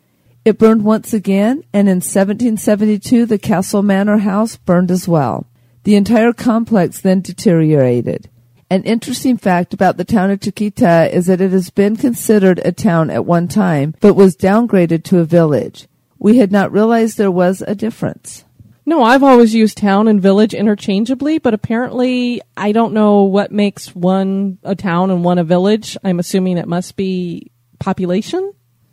It 0.44 0.58
burned 0.58 0.84
once 0.84 1.12
again, 1.12 1.64
and 1.72 1.88
in 1.88 1.96
1772 1.96 3.26
the 3.26 3.38
castle 3.38 3.82
manor 3.82 4.18
house 4.18 4.56
burned 4.56 4.92
as 4.92 5.08
well. 5.08 5.46
The 5.88 5.96
entire 5.96 6.34
complex 6.34 7.00
then 7.00 7.22
deteriorated. 7.22 8.28
An 8.68 8.82
interesting 8.82 9.38
fact 9.38 9.72
about 9.72 9.96
the 9.96 10.04
town 10.04 10.30
of 10.30 10.38
Chiquita 10.38 11.08
is 11.10 11.28
that 11.28 11.40
it 11.40 11.50
has 11.52 11.70
been 11.70 11.96
considered 11.96 12.60
a 12.62 12.72
town 12.72 13.08
at 13.08 13.24
one 13.24 13.48
time, 13.48 13.94
but 13.98 14.12
was 14.12 14.36
downgraded 14.36 15.02
to 15.04 15.20
a 15.20 15.24
village. 15.24 15.88
We 16.18 16.36
had 16.36 16.52
not 16.52 16.72
realized 16.72 17.16
there 17.16 17.30
was 17.30 17.62
a 17.62 17.74
difference. 17.74 18.44
No, 18.84 19.02
I've 19.02 19.22
always 19.22 19.54
used 19.54 19.78
town 19.78 20.08
and 20.08 20.20
village 20.20 20.52
interchangeably, 20.52 21.38
but 21.38 21.54
apparently 21.54 22.42
I 22.54 22.72
don't 22.72 22.92
know 22.92 23.22
what 23.22 23.50
makes 23.50 23.94
one 23.96 24.58
a 24.64 24.74
town 24.74 25.10
and 25.10 25.24
one 25.24 25.38
a 25.38 25.44
village. 25.44 25.96
I'm 26.04 26.18
assuming 26.18 26.58
it 26.58 26.68
must 26.68 26.96
be 26.96 27.50
population. 27.78 28.52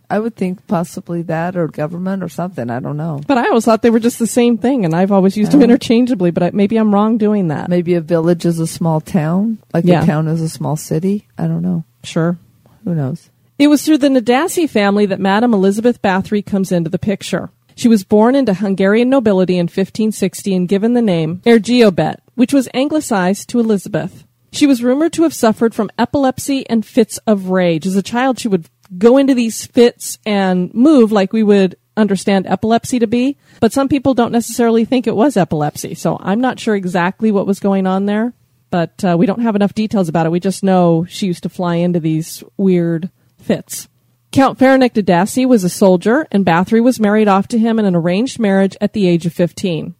I 0.09 0.19
would 0.19 0.35
think 0.35 0.65
possibly 0.67 1.21
that 1.23 1.55
or 1.55 1.67
government 1.67 2.23
or 2.23 2.29
something. 2.29 2.69
I 2.69 2.79
don't 2.79 2.97
know. 2.97 3.21
But 3.27 3.37
I 3.37 3.47
always 3.49 3.65
thought 3.65 3.81
they 3.81 3.89
were 3.89 3.99
just 3.99 4.19
the 4.19 4.27
same 4.27 4.57
thing, 4.57 4.85
and 4.85 4.93
I've 4.95 5.11
always 5.11 5.35
used 5.37 5.51
them 5.51 5.61
interchangeably. 5.61 6.31
But 6.31 6.43
I, 6.43 6.51
maybe 6.51 6.77
I'm 6.77 6.93
wrong 6.93 7.17
doing 7.17 7.47
that. 7.49 7.69
Maybe 7.69 7.93
a 7.95 8.01
village 8.01 8.45
is 8.45 8.59
a 8.59 8.67
small 8.67 9.01
town, 9.01 9.57
like 9.73 9.85
Yeah. 9.85 10.03
a 10.03 10.05
town 10.05 10.27
is 10.27 10.41
a 10.41 10.49
small 10.49 10.75
city. 10.75 11.27
I 11.37 11.47
don't 11.47 11.61
know. 11.61 11.83
Sure. 12.03 12.37
Who 12.83 12.93
knows? 12.95 13.29
It 13.57 13.67
was 13.67 13.83
through 13.85 13.99
the 13.99 14.09
Nadassi 14.09 14.69
family 14.69 15.05
that 15.05 15.19
Madame 15.19 15.53
Elizabeth 15.53 16.01
Bathory 16.01 16.45
comes 16.45 16.71
into 16.71 16.89
the 16.89 16.99
picture. 16.99 17.49
She 17.77 17.87
was 17.87 18.03
born 18.03 18.35
into 18.35 18.53
Hungarian 18.53 19.09
nobility 19.09 19.55
in 19.57 19.65
1560 19.65 20.55
and 20.55 20.67
given 20.67 20.93
the 20.93 21.01
name 21.01 21.41
Erzsébet, 21.45 22.17
which 22.35 22.53
was 22.53 22.69
anglicized 22.73 23.49
to 23.49 23.59
Elizabeth. 23.59 24.23
She 24.51 24.67
was 24.67 24.81
rumored 24.83 25.11
to 25.13 25.23
have 25.23 25.33
suffered 25.33 25.75
from 25.75 25.89
epilepsy 25.99 26.65
and 26.69 26.85
fits 26.85 27.17
of 27.27 27.49
rage. 27.49 27.85
As 27.85 27.97
a 27.97 28.01
child, 28.01 28.39
she 28.39 28.47
would 28.47 28.69
go 28.97 29.17
into 29.17 29.33
these 29.33 29.65
fits 29.65 30.19
and 30.25 30.73
move 30.73 31.11
like 31.11 31.33
we 31.33 31.43
would 31.43 31.75
understand 31.97 32.45
epilepsy 32.47 32.99
to 32.99 33.07
be, 33.07 33.37
but 33.59 33.71
some 33.71 33.87
people 33.87 34.13
don't 34.13 34.31
necessarily 34.31 34.85
think 34.85 35.07
it 35.07 35.15
was 35.15 35.37
epilepsy. 35.37 35.95
So 35.95 36.17
I'm 36.19 36.41
not 36.41 36.59
sure 36.59 36.75
exactly 36.75 37.31
what 37.31 37.47
was 37.47 37.59
going 37.59 37.87
on 37.87 38.05
there, 38.05 38.33
but 38.69 39.03
uh, 39.03 39.15
we 39.17 39.25
don't 39.25 39.41
have 39.41 39.55
enough 39.55 39.73
details 39.73 40.09
about 40.09 40.25
it. 40.25 40.31
We 40.31 40.39
just 40.39 40.63
know 40.63 41.05
she 41.07 41.27
used 41.27 41.43
to 41.43 41.49
fly 41.49 41.75
into 41.75 41.99
these 41.99 42.43
weird 42.57 43.09
fits. 43.37 43.87
Count 44.31 44.59
Ferdinand 44.59 44.93
Nadassi 44.93 45.47
was 45.47 45.63
a 45.63 45.69
soldier, 45.69 46.27
and 46.29 46.45
Bathory 46.45 46.83
was 46.83 46.99
married 46.99 47.29
off 47.29 47.47
to 47.47 47.59
him 47.59 47.79
in 47.79 47.85
an 47.85 47.95
arranged 47.95 48.37
marriage 48.37 48.75
at 48.81 48.91
the 48.91 49.07
age 49.07 49.25
of 49.25 49.31
15. 49.31 49.95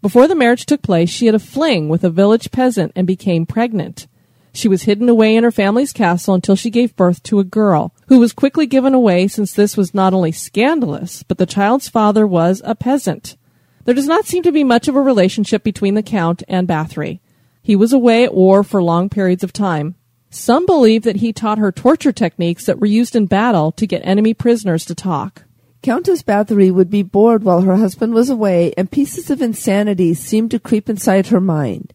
Before 0.00 0.26
the 0.26 0.34
marriage 0.34 0.66
took 0.66 0.82
place, 0.82 1.10
she 1.10 1.26
had 1.26 1.36
a 1.36 1.38
fling 1.38 1.88
with 1.88 2.02
a 2.02 2.10
village 2.10 2.50
peasant 2.50 2.90
and 2.96 3.06
became 3.06 3.46
pregnant. 3.46 4.08
She 4.52 4.66
was 4.66 4.82
hidden 4.82 5.08
away 5.08 5.36
in 5.36 5.44
her 5.44 5.52
family's 5.52 5.92
castle 5.92 6.34
until 6.34 6.56
she 6.56 6.70
gave 6.70 6.96
birth 6.96 7.22
to 7.24 7.38
a 7.38 7.44
girl, 7.44 7.94
who 8.12 8.18
was 8.18 8.34
quickly 8.34 8.66
given 8.66 8.92
away 8.92 9.26
since 9.26 9.54
this 9.54 9.74
was 9.74 9.94
not 9.94 10.12
only 10.12 10.30
scandalous, 10.30 11.22
but 11.22 11.38
the 11.38 11.46
child's 11.46 11.88
father 11.88 12.26
was 12.26 12.60
a 12.62 12.74
peasant. 12.74 13.38
There 13.86 13.94
does 13.94 14.06
not 14.06 14.26
seem 14.26 14.42
to 14.42 14.52
be 14.52 14.64
much 14.64 14.86
of 14.86 14.94
a 14.94 15.00
relationship 15.00 15.64
between 15.64 15.94
the 15.94 16.02
Count 16.02 16.42
and 16.46 16.68
Bathory. 16.68 17.20
He 17.62 17.74
was 17.74 17.90
away 17.90 18.24
at 18.24 18.34
war 18.34 18.62
for 18.64 18.82
long 18.82 19.08
periods 19.08 19.42
of 19.42 19.54
time. 19.54 19.94
Some 20.28 20.66
believe 20.66 21.04
that 21.04 21.16
he 21.16 21.32
taught 21.32 21.56
her 21.56 21.72
torture 21.72 22.12
techniques 22.12 22.66
that 22.66 22.78
were 22.78 22.86
used 22.86 23.16
in 23.16 23.24
battle 23.24 23.72
to 23.72 23.86
get 23.86 24.04
enemy 24.04 24.34
prisoners 24.34 24.84
to 24.84 24.94
talk. 24.94 25.44
Countess 25.80 26.22
Bathory 26.22 26.70
would 26.70 26.90
be 26.90 27.02
bored 27.02 27.44
while 27.44 27.62
her 27.62 27.76
husband 27.76 28.12
was 28.12 28.28
away, 28.28 28.74
and 28.76 28.90
pieces 28.90 29.30
of 29.30 29.40
insanity 29.40 30.12
seemed 30.12 30.50
to 30.50 30.60
creep 30.60 30.90
inside 30.90 31.28
her 31.28 31.40
mind. 31.40 31.94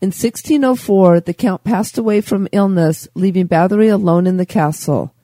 In 0.00 0.12
1604, 0.12 1.20
the 1.20 1.34
Count 1.34 1.62
passed 1.62 1.98
away 1.98 2.22
from 2.22 2.48
illness, 2.52 3.06
leaving 3.14 3.46
Bathory 3.46 3.92
alone 3.92 4.26
in 4.26 4.38
the 4.38 4.46
castle. 4.46 5.14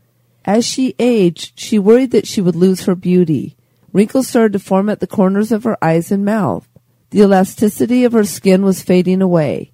As 0.49 0.65
she 0.65 0.95
aged, 0.99 1.61
she 1.61 1.79
worried 1.79 2.13
that 2.13 2.27
she 2.27 2.41
would 2.41 2.57
lose 2.57 2.87
her 2.87 2.95
beauty. 2.95 3.59
Wrinkles 3.93 4.29
started 4.29 4.55
to 4.55 4.59
form 4.59 4.89
at 4.89 5.01
the 5.01 5.07
corners 5.07 5.53
of 5.53 5.65
her 5.65 5.77
eyes 5.85 6.11
and 6.11 6.25
mouth. 6.25 6.67
The 7.11 7.21
elasticity 7.21 8.05
of 8.05 8.15
her 8.15 8.25
skin 8.25 8.63
was 8.63 8.81
fading 8.81 9.21
away. 9.21 9.73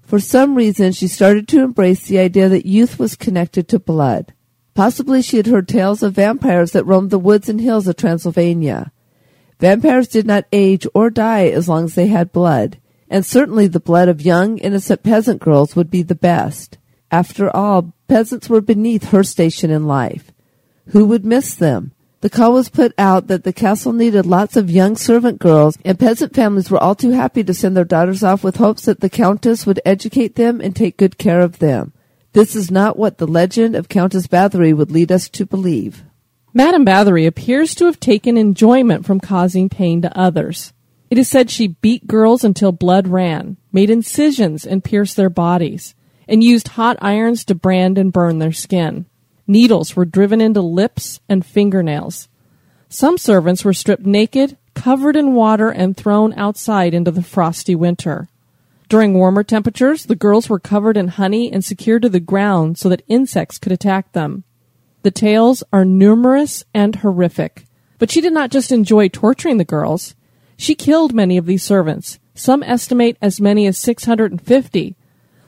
For 0.00 0.18
some 0.18 0.54
reason, 0.54 0.92
she 0.92 1.06
started 1.06 1.46
to 1.48 1.62
embrace 1.62 2.06
the 2.06 2.18
idea 2.18 2.48
that 2.48 2.64
youth 2.64 2.98
was 2.98 3.14
connected 3.14 3.68
to 3.68 3.78
blood. 3.78 4.32
Possibly 4.72 5.20
she 5.20 5.36
had 5.36 5.48
heard 5.48 5.68
tales 5.68 6.02
of 6.02 6.14
vampires 6.14 6.72
that 6.72 6.86
roamed 6.86 7.10
the 7.10 7.18
woods 7.18 7.50
and 7.50 7.60
hills 7.60 7.86
of 7.86 7.96
Transylvania. 7.96 8.92
Vampires 9.60 10.08
did 10.08 10.26
not 10.26 10.46
age 10.50 10.86
or 10.94 11.10
die 11.10 11.48
as 11.48 11.68
long 11.68 11.84
as 11.84 11.94
they 11.94 12.06
had 12.06 12.32
blood 12.32 12.78
and 13.08 13.24
certainly 13.24 13.66
the 13.66 13.80
blood 13.80 14.08
of 14.08 14.22
young, 14.22 14.58
innocent 14.58 15.02
peasant 15.02 15.40
girls 15.40 15.76
would 15.76 15.90
be 15.90 16.02
the 16.02 16.14
best. 16.14 16.78
After 17.10 17.54
all, 17.54 17.92
peasants 18.08 18.48
were 18.48 18.60
beneath 18.60 19.10
her 19.10 19.22
station 19.22 19.70
in 19.70 19.86
life. 19.86 20.32
Who 20.88 21.04
would 21.06 21.24
miss 21.24 21.54
them? 21.54 21.92
The 22.20 22.30
call 22.30 22.54
was 22.54 22.68
put 22.68 22.92
out 22.98 23.28
that 23.28 23.44
the 23.44 23.52
castle 23.52 23.92
needed 23.92 24.26
lots 24.26 24.56
of 24.56 24.70
young 24.70 24.96
servant 24.96 25.38
girls, 25.38 25.78
and 25.84 25.98
peasant 25.98 26.34
families 26.34 26.70
were 26.70 26.78
all 26.78 26.94
too 26.94 27.10
happy 27.10 27.44
to 27.44 27.54
send 27.54 27.76
their 27.76 27.84
daughters 27.84 28.24
off 28.24 28.42
with 28.42 28.56
hopes 28.56 28.86
that 28.86 29.00
the 29.00 29.10
countess 29.10 29.66
would 29.66 29.80
educate 29.84 30.34
them 30.34 30.60
and 30.60 30.74
take 30.74 30.96
good 30.96 31.18
care 31.18 31.40
of 31.40 31.58
them. 31.58 31.92
This 32.32 32.56
is 32.56 32.70
not 32.70 32.98
what 32.98 33.18
the 33.18 33.26
legend 33.26 33.76
of 33.76 33.88
Countess 33.88 34.26
Bathory 34.26 34.74
would 34.76 34.90
lead 34.90 35.12
us 35.12 35.28
to 35.30 35.46
believe. 35.46 36.04
Madame 36.52 36.84
Bathory 36.84 37.26
appears 37.26 37.74
to 37.76 37.84
have 37.84 38.00
taken 38.00 38.36
enjoyment 38.36 39.06
from 39.06 39.20
causing 39.20 39.68
pain 39.68 40.02
to 40.02 40.18
others. 40.18 40.72
It 41.10 41.18
is 41.18 41.28
said 41.28 41.50
she 41.50 41.68
beat 41.68 42.06
girls 42.06 42.44
until 42.44 42.72
blood 42.72 43.08
ran, 43.08 43.56
made 43.72 43.90
incisions 43.90 44.66
and 44.66 44.82
pierced 44.82 45.16
their 45.16 45.30
bodies, 45.30 45.94
and 46.28 46.42
used 46.42 46.68
hot 46.68 46.96
irons 47.00 47.44
to 47.44 47.54
brand 47.54 47.98
and 47.98 48.12
burn 48.12 48.38
their 48.38 48.52
skin. 48.52 49.06
Needles 49.46 49.94
were 49.94 50.04
driven 50.04 50.40
into 50.40 50.60
lips 50.60 51.20
and 51.28 51.46
fingernails. 51.46 52.28
Some 52.88 53.18
servants 53.18 53.64
were 53.64 53.72
stripped 53.72 54.06
naked, 54.06 54.56
covered 54.74 55.16
in 55.16 55.34
water, 55.34 55.70
and 55.70 55.96
thrown 55.96 56.32
outside 56.34 56.94
into 56.94 57.10
the 57.10 57.22
frosty 57.22 57.74
winter. 57.74 58.28
During 58.88 59.14
warmer 59.14 59.42
temperatures, 59.42 60.06
the 60.06 60.14
girls 60.14 60.48
were 60.48 60.60
covered 60.60 60.96
in 60.96 61.08
honey 61.08 61.52
and 61.52 61.64
secured 61.64 62.02
to 62.02 62.08
the 62.08 62.20
ground 62.20 62.78
so 62.78 62.88
that 62.88 63.02
insects 63.08 63.58
could 63.58 63.72
attack 63.72 64.12
them. 64.12 64.44
The 65.02 65.10
tales 65.10 65.64
are 65.72 65.84
numerous 65.84 66.64
and 66.72 66.96
horrific. 66.96 67.64
But 67.98 68.10
she 68.10 68.20
did 68.20 68.32
not 68.32 68.50
just 68.50 68.70
enjoy 68.70 69.08
torturing 69.08 69.56
the 69.56 69.64
girls. 69.64 70.14
She 70.56 70.74
killed 70.74 71.14
many 71.14 71.36
of 71.36 71.46
these 71.46 71.62
servants, 71.62 72.18
some 72.34 72.62
estimate 72.62 73.16
as 73.20 73.40
many 73.40 73.66
as 73.66 73.78
650, 73.78 74.96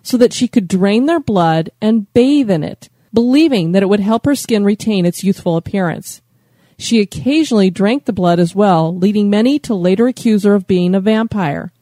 so 0.09 0.17
that 0.17 0.33
she 0.33 0.49
could 0.49 0.67
drain 0.67 1.05
their 1.05 1.21
blood 1.21 1.69
and 1.83 2.11
bathe 2.15 2.51
in 2.51 2.65
it, 2.65 2.89
believing 3.13 3.73
that 3.73 3.83
it 3.83 3.91
would 3.91 4.01
help 4.01 4.25
her 4.25 4.35
skin 4.35 4.65
retain 4.65 5.05
its 5.05 5.23
youthful 5.23 5.55
appearance. 5.55 6.23
She 6.79 7.03
occasionally 7.03 7.69
drank 7.69 8.07
the 8.07 8.13
blood 8.15 8.41
as 8.41 8.55
well, 8.55 8.97
leading 8.97 9.29
many 9.29 9.59
to 9.59 9.75
later 9.75 10.07
accuse 10.07 10.45
her 10.45 10.55
of 10.55 10.67
being 10.67 10.95
a 10.95 11.01
vampire. 11.01 11.73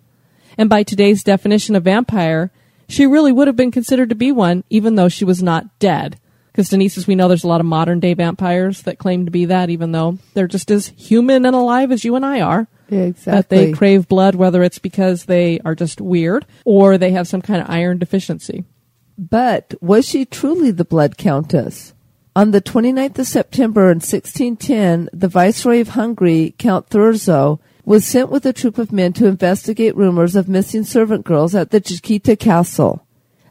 And 0.59 0.69
by 0.69 0.83
today's 0.83 1.23
definition 1.23 1.77
of 1.77 1.85
vampire, 1.85 2.51
she 2.89 3.07
really 3.07 3.31
would 3.31 3.47
have 3.47 3.55
been 3.55 3.71
considered 3.71 4.09
to 4.09 4.17
be 4.17 4.33
one, 4.33 4.65
even 4.71 4.97
though 4.97 5.09
she 5.09 5.25
was 5.25 5.41
not 5.41 5.79
dead. 5.79 6.19
Because 6.51 6.71
Denise, 6.71 6.99
as 6.99 7.07
we 7.07 7.15
know, 7.15 7.29
there's 7.29 7.45
a 7.45 7.49
lot 7.49 7.61
of 7.61 7.67
modern 7.67 8.01
day 8.01 8.15
vampires 8.15 8.83
that 8.83 8.99
claim 8.99 9.25
to 9.27 9.31
be 9.31 9.45
that, 9.45 9.71
even 9.71 9.93
though 9.93 10.19
they're 10.35 10.49
just 10.49 10.73
as 10.73 10.89
human 10.97 11.47
and 11.47 11.55
alive 11.55 11.93
as 11.93 12.05
you 12.05 12.17
and 12.17 12.27
I 12.27 12.41
are. 12.41 12.67
Exactly. 12.91 13.33
That 13.33 13.49
they 13.49 13.73
crave 13.73 14.09
blood, 14.09 14.35
whether 14.35 14.63
it's 14.63 14.79
because 14.79 15.25
they 15.25 15.61
are 15.65 15.75
just 15.75 16.01
weird 16.01 16.47
or 16.65 16.99
they 16.99 17.11
have 17.13 17.29
some 17.29 17.43
kind 17.43 17.61
of 17.61 17.71
iron 17.71 17.99
deficiency. 17.99 18.65
But 19.19 19.75
was 19.81 20.07
she 20.07 20.25
truly 20.25 20.71
the 20.71 20.85
Blood 20.85 21.17
Countess? 21.17 21.95
On 22.35 22.51
the 22.51 22.61
29th 22.61 23.19
of 23.19 23.27
September 23.27 23.85
in 23.91 23.97
1610, 23.97 25.09
the 25.13 25.27
Viceroy 25.27 25.81
of 25.81 25.89
Hungary, 25.91 26.55
Count 26.59 26.91
Thurzo, 26.91 27.61
was 27.87 28.05
sent 28.05 28.31
with 28.31 28.45
a 28.45 28.53
troop 28.53 28.77
of 28.77 28.93
men 28.93 29.15
to 29.15 29.27
investigate 29.27 29.97
rumors 29.97 30.37
of 30.37 30.49
missing 30.49 30.85
servant 30.85 31.25
girls 31.25 31.55
at 31.55 31.71
the 31.71 31.81
Chiquita 31.81 32.37
Castle. 32.37 33.07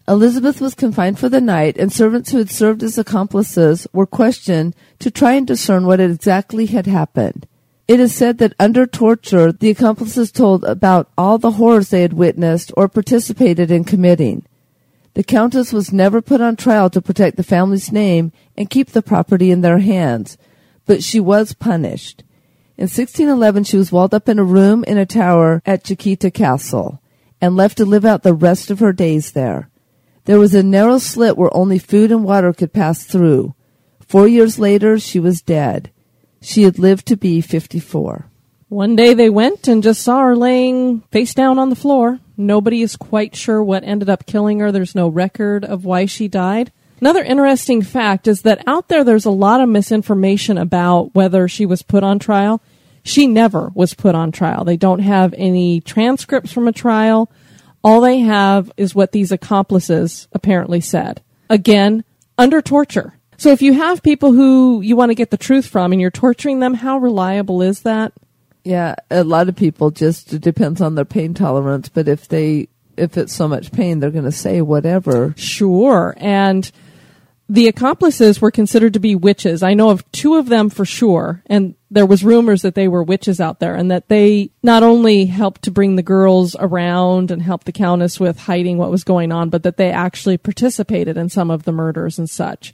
Elizabeth 0.08 0.62
was 0.62 0.76
confined 0.76 1.18
for 1.18 1.30
the 1.30 1.42
night, 1.42 1.78
and 1.78 1.92
servants 1.92 2.32
who 2.32 2.38
had 2.38 2.52
served 2.52 2.84
as 2.84 2.98
accomplices 3.00 3.88
were 3.92 4.06
questioned 4.06 4.76
to 5.00 5.10
try 5.10 5.34
and 5.34 5.48
discern 5.48 5.88
what 5.88 6.00
exactly 6.00 6.68
had 6.68 6.86
happened. 6.86 7.48
It 7.88 8.00
is 8.00 8.16
said 8.16 8.40
that 8.40 8.56
under 8.60 8.88
torture, 8.88 9.52
the 9.52 9.70
accomplices 9.70 10.32
told 10.32 10.64
about 10.64 11.10
all 11.18 11.38
the 11.38 11.52
horrors 11.52 11.90
they 11.90 12.02
had 12.02 12.14
witnessed 12.14 12.72
or 12.76 12.88
participated 12.88 13.70
in 13.70 13.84
committing. 13.84 14.44
The 15.14 15.24
Countess 15.24 15.72
was 15.72 15.94
never 15.94 16.22
put 16.22 16.42
on 16.42 16.56
trial 16.56 16.90
to 16.90 17.02
protect 17.02 17.38
the 17.38 17.44
family's 17.44 17.92
name 17.92 18.32
and 18.58 18.70
keep 18.70 18.90
the 18.90 19.04
property 19.04 19.52
in 19.52 19.62
their 19.62 19.80
hands, 19.80 20.38
but 20.86 21.04
she 21.04 21.20
was 21.20 21.54
punished. 21.54 22.24
In 22.78 22.84
1611, 22.84 23.64
she 23.64 23.78
was 23.78 23.92
walled 23.92 24.14
up 24.14 24.28
in 24.28 24.40
a 24.40 24.44
room 24.44 24.84
in 24.84 24.98
a 24.98 25.06
tower 25.06 25.62
at 25.66 25.84
Chiquita 25.84 26.32
Castle 26.32 27.00
and 27.40 27.56
left 27.56 27.78
to 27.78 27.86
live 27.86 28.04
out 28.04 28.24
the 28.24 28.34
rest 28.34 28.72
of 28.72 28.80
her 28.80 28.92
days 28.92 29.32
there. 29.32 29.70
There 30.26 30.40
was 30.40 30.56
a 30.56 30.64
narrow 30.64 30.98
slit 30.98 31.38
where 31.38 31.56
only 31.56 31.78
food 31.78 32.12
and 32.12 32.24
water 32.24 32.52
could 32.52 32.74
pass 32.74 33.06
through. 33.06 33.54
Four 34.02 34.28
years 34.28 34.58
later, 34.58 34.98
she 35.00 35.20
was 35.20 35.42
dead. 35.42 35.92
She 36.46 36.62
had 36.62 36.78
lived 36.78 37.08
to 37.08 37.18
be 37.18 37.42
54. 37.42 38.28
One 38.70 38.96
day 38.96 39.16
they 39.16 39.32
went 39.32 39.68
and 39.68 39.82
just 39.82 40.04
saw 40.04 40.22
her 40.22 40.36
laying 40.36 41.02
face 41.12 41.34
down 41.34 41.58
on 41.58 41.72
the 41.72 41.76
floor. 41.76 42.20
Nobody 42.38 42.84
is 42.84 42.96
quite 42.96 43.36
sure 43.36 43.64
what 43.64 43.84
ended 43.84 44.12
up 44.12 44.28
killing 44.28 44.60
her. 44.60 44.72
There's 44.72 44.94
no 44.94 45.08
record 45.08 45.66
of 45.66 45.86
why 45.86 46.06
she 46.06 46.28
died. 46.28 46.72
Another 47.02 47.24
interesting 47.24 47.82
fact 47.82 48.28
is 48.28 48.44
that 48.44 48.64
out 48.68 48.90
there 48.90 49.04
there's 49.04 49.26
a 49.26 49.32
lot 49.32 49.60
of 49.60 49.70
misinformation 49.70 50.60
about 50.60 51.16
whether 51.16 51.48
she 51.48 51.66
was 51.66 51.82
put 51.82 52.04
on 52.04 52.20
trial. 52.20 52.62
She 53.02 53.26
never 53.26 53.72
was 53.74 53.96
put 53.96 54.14
on 54.14 54.32
trial. 54.32 54.64
They 54.64 54.78
don't 54.78 55.00
have 55.00 55.34
any 55.36 55.82
transcripts 55.82 56.52
from 56.52 56.68
a 56.68 56.72
trial. 56.72 57.32
All 57.84 58.02
they 58.02 58.20
have 58.20 58.72
is 58.78 58.94
what 58.94 59.14
these 59.14 59.32
accomplices 59.32 60.28
apparently 60.32 60.80
said. 60.80 61.24
Again, 61.50 62.04
under 62.38 62.62
torture. 62.62 63.16
So 63.38 63.52
if 63.52 63.62
you 63.62 63.74
have 63.74 64.04
people 64.04 64.32
who 64.34 64.82
you 64.82 64.96
want 64.96 65.10
to 65.10 65.16
get 65.16 65.32
the 65.32 65.38
truth 65.38 65.68
from 65.68 65.92
and 65.92 66.02
you're 66.02 66.12
torturing 66.12 66.60
them, 66.60 66.74
how 66.74 66.98
reliable 66.98 67.62
is 67.62 67.82
that? 67.82 68.14
Yeah, 68.64 68.96
a 69.12 69.24
lot 69.24 69.50
of 69.50 69.56
people 69.56 69.92
just 69.92 70.34
it 70.34 70.42
depends 70.42 70.82
on 70.82 70.96
their 70.96 71.06
pain 71.06 71.34
tolerance, 71.34 71.90
but 71.90 72.08
if 72.08 72.28
they 72.28 72.70
if 72.98 73.18
it's 73.18 73.34
so 73.34 73.48
much 73.48 73.72
pain, 73.72 74.00
they're 74.00 74.12
going 74.12 74.26
to 74.26 74.32
say 74.32 74.62
whatever. 74.62 75.34
Sure. 75.38 76.16
And 76.18 76.72
the 77.48 77.68
accomplices 77.68 78.42
were 78.42 78.50
considered 78.50 78.94
to 78.94 79.00
be 79.00 79.14
witches. 79.14 79.62
I 79.62 79.76
know 79.76 79.92
of 79.92 80.10
two 80.12 80.36
of 80.36 80.48
them 80.48 80.70
for 80.70 80.84
sure, 80.84 81.44
and 81.46 81.76
there 81.92 82.06
was 82.06 82.24
rumors 82.24 82.64
that 82.64 82.74
they 82.74 82.88
were 82.88 83.04
witches 83.04 83.40
out 83.40 83.60
there 83.60 83.76
and 83.76 83.92
that 83.92 84.10
they 84.10 84.50
not 84.64 84.82
only 84.82 85.26
helped 85.26 85.62
to 85.64 85.72
bring 85.72 85.96
the 85.96 86.02
girls 86.02 86.56
around 86.60 87.30
and 87.30 87.42
help 87.42 87.66
the 87.66 87.72
countess 87.72 88.20
with 88.20 88.40
hiding 88.40 88.78
what 88.78 88.90
was 88.90 89.04
going 89.04 89.32
on, 89.32 89.50
but 89.50 89.62
that 89.64 89.78
they 89.78 89.92
actually 89.92 90.38
participated 90.38 91.18
in 91.18 91.30
some 91.30 91.52
of 91.52 91.64
the 91.64 91.72
murders 91.72 92.18
and 92.18 92.30
such. 92.30 92.74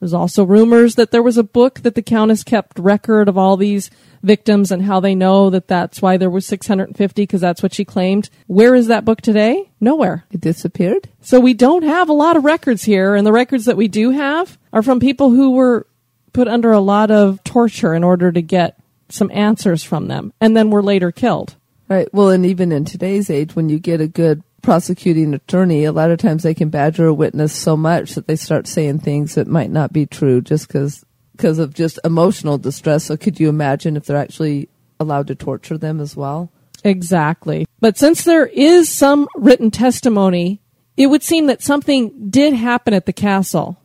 There's 0.00 0.12
also 0.12 0.44
rumors 0.44 0.96
that 0.96 1.10
there 1.10 1.22
was 1.22 1.38
a 1.38 1.42
book 1.42 1.80
that 1.80 1.94
the 1.94 2.02
Countess 2.02 2.44
kept 2.44 2.78
record 2.78 3.28
of 3.28 3.38
all 3.38 3.56
these 3.56 3.90
victims 4.22 4.70
and 4.70 4.82
how 4.82 5.00
they 5.00 5.14
know 5.14 5.50
that 5.50 5.68
that's 5.68 6.02
why 6.02 6.16
there 6.16 6.30
was 6.30 6.44
650 6.46 7.22
because 7.22 7.40
that's 7.40 7.62
what 7.62 7.72
she 7.72 7.84
claimed. 7.84 8.28
Where 8.46 8.74
is 8.74 8.88
that 8.88 9.04
book 9.04 9.20
today? 9.20 9.70
Nowhere. 9.80 10.24
It 10.30 10.40
disappeared? 10.40 11.08
So 11.20 11.40
we 11.40 11.54
don't 11.54 11.84
have 11.84 12.08
a 12.08 12.14
lot 12.14 12.36
of 12.36 12.44
records 12.44 12.84
here, 12.84 13.14
and 13.14 13.26
the 13.26 13.32
records 13.32 13.64
that 13.64 13.76
we 13.76 13.88
do 13.88 14.10
have 14.10 14.58
are 14.72 14.82
from 14.82 15.00
people 15.00 15.30
who 15.30 15.52
were 15.52 15.86
put 16.32 16.48
under 16.48 16.72
a 16.72 16.80
lot 16.80 17.10
of 17.10 17.42
torture 17.44 17.94
in 17.94 18.04
order 18.04 18.30
to 18.32 18.42
get 18.42 18.78
some 19.08 19.30
answers 19.32 19.82
from 19.82 20.08
them, 20.08 20.32
and 20.40 20.56
then 20.56 20.70
were 20.70 20.82
later 20.82 21.12
killed. 21.12 21.56
Right. 21.88 22.12
Well, 22.12 22.30
and 22.30 22.44
even 22.44 22.72
in 22.72 22.84
today's 22.84 23.30
age, 23.30 23.54
when 23.54 23.68
you 23.68 23.78
get 23.78 24.00
a 24.00 24.08
good 24.08 24.42
prosecuting 24.66 25.32
attorney, 25.32 25.84
a 25.84 25.92
lot 25.92 26.10
of 26.10 26.18
times 26.18 26.42
they 26.42 26.52
can 26.52 26.70
badger 26.70 27.06
a 27.06 27.14
witness 27.14 27.52
so 27.52 27.76
much 27.76 28.16
that 28.16 28.26
they 28.26 28.34
start 28.34 28.66
saying 28.66 28.98
things 28.98 29.36
that 29.36 29.46
might 29.46 29.70
not 29.70 29.92
be 29.92 30.06
true 30.06 30.40
just 30.40 30.66
because 30.66 31.04
because 31.36 31.60
of 31.60 31.72
just 31.72 32.00
emotional 32.02 32.58
distress. 32.58 33.04
So 33.04 33.16
could 33.16 33.38
you 33.38 33.48
imagine 33.48 33.96
if 33.96 34.06
they're 34.06 34.16
actually 34.16 34.68
allowed 34.98 35.28
to 35.28 35.36
torture 35.36 35.78
them 35.78 36.00
as 36.00 36.16
well? 36.16 36.50
Exactly. 36.82 37.64
But 37.78 37.96
since 37.96 38.24
there 38.24 38.46
is 38.46 38.88
some 38.88 39.28
written 39.36 39.70
testimony, 39.70 40.60
it 40.96 41.06
would 41.06 41.22
seem 41.22 41.46
that 41.46 41.62
something 41.62 42.28
did 42.28 42.52
happen 42.52 42.92
at 42.92 43.06
the 43.06 43.12
castle. 43.12 43.80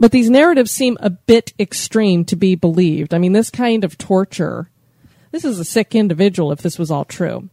But 0.00 0.10
these 0.10 0.30
narratives 0.30 0.72
seem 0.72 0.98
a 0.98 1.10
bit 1.10 1.52
extreme 1.60 2.24
to 2.24 2.34
be 2.34 2.56
believed. 2.56 3.14
I 3.14 3.18
mean, 3.18 3.34
this 3.34 3.50
kind 3.50 3.84
of 3.84 3.96
torture, 3.98 4.68
this 5.30 5.44
is 5.44 5.60
a 5.60 5.64
sick 5.64 5.94
individual 5.94 6.50
if 6.50 6.60
this 6.60 6.76
was 6.76 6.90
all 6.90 7.04
true. 7.04 7.50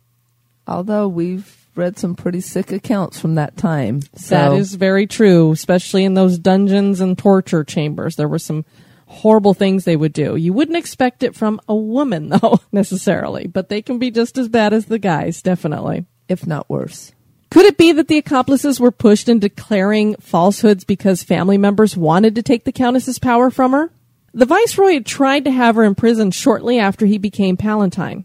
Although 0.66 1.08
we've 1.08 1.61
read 1.76 1.98
some 1.98 2.16
pretty 2.16 2.42
sick 2.42 2.72
accounts 2.72 3.20
from 3.20 3.36
that 3.36 3.58
time. 3.58 4.02
So 4.16 4.36
That 4.36 4.54
is 4.54 4.76
very 4.76 5.08
true, 5.08 5.52
especially 5.52 6.04
in 6.04 6.14
those 6.14 6.38
dungeons 6.38 7.00
and 7.00 7.18
torture 7.18 7.64
chambers. 7.64 8.16
There 8.16 8.28
were 8.28 8.40
some 8.40 8.66
horrible 9.08 9.54
things 9.54 9.84
they 9.84 9.96
would 9.96 10.14
do. 10.14 10.36
You 10.36 10.54
wouldn't 10.54 10.78
expect 10.78 11.24
it 11.24 11.36
from 11.36 11.60
a 11.68 11.76
woman, 11.76 12.30
though, 12.42 12.60
necessarily, 12.72 13.48
but 13.48 13.70
they 13.70 13.82
can 13.82 14.00
be 14.00 14.12
just 14.12 14.38
as 14.38 14.48
bad 14.50 14.74
as 14.74 14.86
the 14.86 15.00
guys, 15.00 15.42
definitely. 15.42 16.06
if 16.28 16.48
not 16.48 16.70
worse. 16.70 17.12
Could 17.50 17.66
it 17.66 17.78
be 17.78 17.92
that 17.92 18.08
the 18.08 18.18
accomplices 18.18 18.80
were 18.80 18.92
pushed 18.92 19.28
into 19.28 19.50
declaring 19.50 20.16
falsehoods 20.16 20.86
because 20.86 21.22
family 21.22 21.58
members 21.58 21.98
wanted 21.98 22.36
to 22.36 22.42
take 22.42 22.64
the 22.64 22.72
Countess's 22.72 23.20
power 23.20 23.50
from 23.50 23.74
her? 23.74 23.92
The 24.34 24.46
Viceroy 24.46 24.94
had 24.94 25.06
tried 25.06 25.44
to 25.44 25.52
have 25.52 25.76
her 25.76 25.84
imprisoned 25.84 26.34
shortly 26.34 26.80
after 26.80 27.06
he 27.06 27.18
became 27.18 27.58
Palatine. 27.58 28.24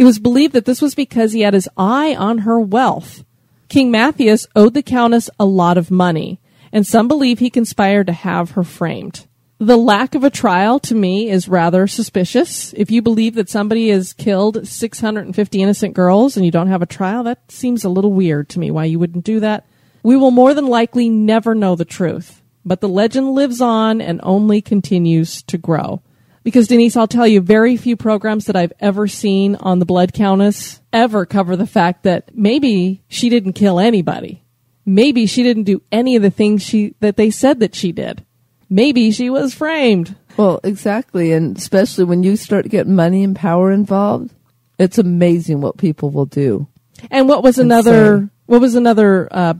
It 0.00 0.04
was 0.04 0.18
believed 0.18 0.54
that 0.54 0.64
this 0.64 0.80
was 0.80 0.94
because 0.94 1.34
he 1.34 1.42
had 1.42 1.52
his 1.52 1.68
eye 1.76 2.14
on 2.14 2.38
her 2.38 2.58
wealth. 2.58 3.22
King 3.68 3.90
Matthias 3.90 4.46
owed 4.56 4.72
the 4.72 4.82
Countess 4.82 5.28
a 5.38 5.44
lot 5.44 5.76
of 5.76 5.90
money, 5.90 6.40
and 6.72 6.86
some 6.86 7.06
believe 7.06 7.38
he 7.38 7.50
conspired 7.50 8.06
to 8.06 8.14
have 8.14 8.52
her 8.52 8.64
framed. 8.64 9.26
The 9.58 9.76
lack 9.76 10.14
of 10.14 10.24
a 10.24 10.30
trial 10.30 10.80
to 10.80 10.94
me 10.94 11.28
is 11.28 11.50
rather 11.50 11.86
suspicious. 11.86 12.72
If 12.78 12.90
you 12.90 13.02
believe 13.02 13.34
that 13.34 13.50
somebody 13.50 13.90
has 13.90 14.14
killed 14.14 14.66
650 14.66 15.62
innocent 15.62 15.92
girls 15.92 16.34
and 16.34 16.46
you 16.46 16.50
don't 16.50 16.68
have 16.68 16.80
a 16.80 16.86
trial, 16.86 17.22
that 17.24 17.52
seems 17.52 17.84
a 17.84 17.90
little 17.90 18.14
weird 18.14 18.48
to 18.48 18.58
me 18.58 18.70
why 18.70 18.86
you 18.86 18.98
wouldn't 18.98 19.26
do 19.26 19.38
that. 19.40 19.66
We 20.02 20.16
will 20.16 20.30
more 20.30 20.54
than 20.54 20.66
likely 20.66 21.10
never 21.10 21.54
know 21.54 21.76
the 21.76 21.84
truth, 21.84 22.40
but 22.64 22.80
the 22.80 22.88
legend 22.88 23.34
lives 23.34 23.60
on 23.60 24.00
and 24.00 24.18
only 24.22 24.62
continues 24.62 25.42
to 25.42 25.58
grow. 25.58 26.00
Because 26.42 26.68
Denise, 26.68 26.96
I'll 26.96 27.06
tell 27.06 27.26
you, 27.26 27.40
very 27.40 27.76
few 27.76 27.96
programs 27.96 28.46
that 28.46 28.56
I've 28.56 28.72
ever 28.80 29.06
seen 29.06 29.56
on 29.56 29.78
the 29.78 29.84
Blood 29.84 30.14
Countess 30.14 30.80
ever 30.92 31.26
cover 31.26 31.54
the 31.54 31.66
fact 31.66 32.04
that 32.04 32.34
maybe 32.34 33.02
she 33.08 33.28
didn't 33.28 33.52
kill 33.52 33.78
anybody. 33.78 34.42
Maybe 34.86 35.26
she 35.26 35.42
didn't 35.42 35.64
do 35.64 35.82
any 35.92 36.16
of 36.16 36.22
the 36.22 36.30
things 36.30 36.62
she 36.62 36.94
that 37.00 37.16
they 37.16 37.30
said 37.30 37.60
that 37.60 37.74
she 37.74 37.92
did. 37.92 38.24
Maybe 38.70 39.10
she 39.10 39.28
was 39.28 39.52
framed. 39.52 40.16
Well, 40.36 40.60
exactly. 40.64 41.32
And 41.32 41.56
especially 41.58 42.04
when 42.04 42.22
you 42.22 42.36
start 42.36 42.68
getting 42.68 42.94
money 42.94 43.22
and 43.22 43.36
power 43.36 43.70
involved, 43.70 44.32
it's 44.78 44.96
amazing 44.96 45.60
what 45.60 45.76
people 45.76 46.10
will 46.10 46.24
do. 46.26 46.66
And 47.10 47.28
what 47.28 47.42
was 47.42 47.58
another 47.58 48.14
Insane. 48.14 48.30
what 48.46 48.60
was 48.60 48.74
another 48.74 49.28
uh, 49.30 49.54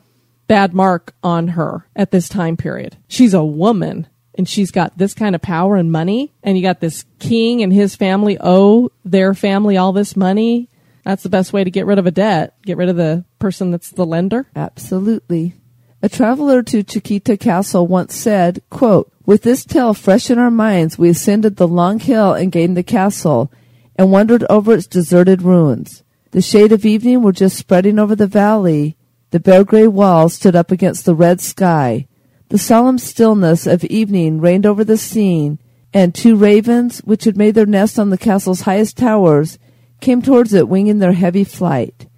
bad 0.47 0.73
mark 0.73 1.12
on 1.23 1.49
her 1.49 1.87
at 1.95 2.11
this 2.11 2.29
time 2.29 2.57
period? 2.57 2.97
She's 3.09 3.35
a 3.35 3.45
woman 3.45 4.07
and 4.40 4.48
she's 4.48 4.70
got 4.70 4.96
this 4.96 5.12
kind 5.12 5.35
of 5.35 5.42
power 5.42 5.76
and 5.76 5.92
money 5.92 6.33
and 6.42 6.57
you 6.57 6.62
got 6.62 6.81
this 6.81 7.05
king 7.18 7.62
and 7.62 7.70
his 7.70 7.94
family 7.94 8.38
owe 8.40 8.90
their 9.05 9.35
family 9.35 9.76
all 9.76 9.92
this 9.92 10.16
money. 10.16 10.70
That's 11.05 11.22
the 11.22 11.29
best 11.29 11.53
way 11.53 11.62
to 11.62 11.70
get 11.70 11.85
rid 11.85 11.98
of 11.98 12.07
a 12.07 12.11
debt. 12.11 12.55
Get 12.62 12.79
rid 12.79 12.88
of 12.88 12.96
the 12.96 13.26
person 13.38 13.70
that's 13.70 13.90
the 13.90 14.07
lender. 14.07 14.46
Absolutely. 14.57 15.57
A 16.00 16.09
traveler 16.09 16.62
to 16.62 16.83
Chiquita 16.83 17.37
Castle 17.37 17.87
once 17.87 18.14
said, 18.14 18.62
quote, 18.70 19.12
With 19.26 19.42
this 19.42 19.62
tale 19.62 19.92
fresh 19.92 20.31
in 20.31 20.38
our 20.38 20.50
minds, 20.50 20.96
we 20.96 21.11
ascended 21.11 21.57
the 21.57 21.68
long 21.68 21.98
hill 21.98 22.33
and 22.33 22.50
gained 22.50 22.79
the 22.79 22.83
castle 22.83 23.53
and 23.96 24.11
wandered 24.11 24.46
over 24.48 24.72
its 24.72 24.87
deserted 24.87 25.42
ruins. 25.42 26.03
The 26.31 26.40
shade 26.40 26.72
of 26.72 26.87
evening 26.87 27.22
were 27.22 27.33
just 27.33 27.59
spreading 27.59 27.98
over 27.98 28.16
the 28.16 28.26
valley. 28.26 28.96
The 29.33 29.40
bare 29.40 29.64
gray 29.64 29.87
walls 29.87 30.33
stood 30.33 30.57
up 30.57 30.70
against 30.70 31.05
the 31.05 31.14
red 31.14 31.42
sky. 31.42 32.07
The 32.51 32.59
solemn 32.59 32.99
stillness 32.99 33.65
of 33.69 33.85
evening 33.85 34.41
reigned 34.41 34.67
over 34.67 34.83
the 34.83 34.97
scene, 34.97 35.61
and 35.95 36.13
two 36.13 36.35
ravens, 36.35 36.99
which 37.05 37.23
had 37.23 37.37
made 37.37 37.55
their 37.55 37.65
nest 37.65 37.97
on 37.97 38.11
the 38.11 38.19
castle's 38.19 38.63
highest 38.63 38.97
towers, 38.97 39.57
came 40.01 40.21
towards 40.21 40.53
it 40.53 40.69
winging 40.69 40.99
their 40.99 41.13
heavy 41.13 41.45
flight. 41.45 42.09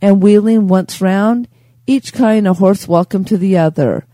And 0.00 0.22
wheeling 0.22 0.68
once 0.68 1.00
round, 1.00 1.48
each 1.88 2.12
cawing 2.12 2.46
a 2.46 2.54
hoarse 2.54 2.86
welcome 2.86 3.24
to 3.24 3.36
the 3.36 3.58
other, 3.58 4.06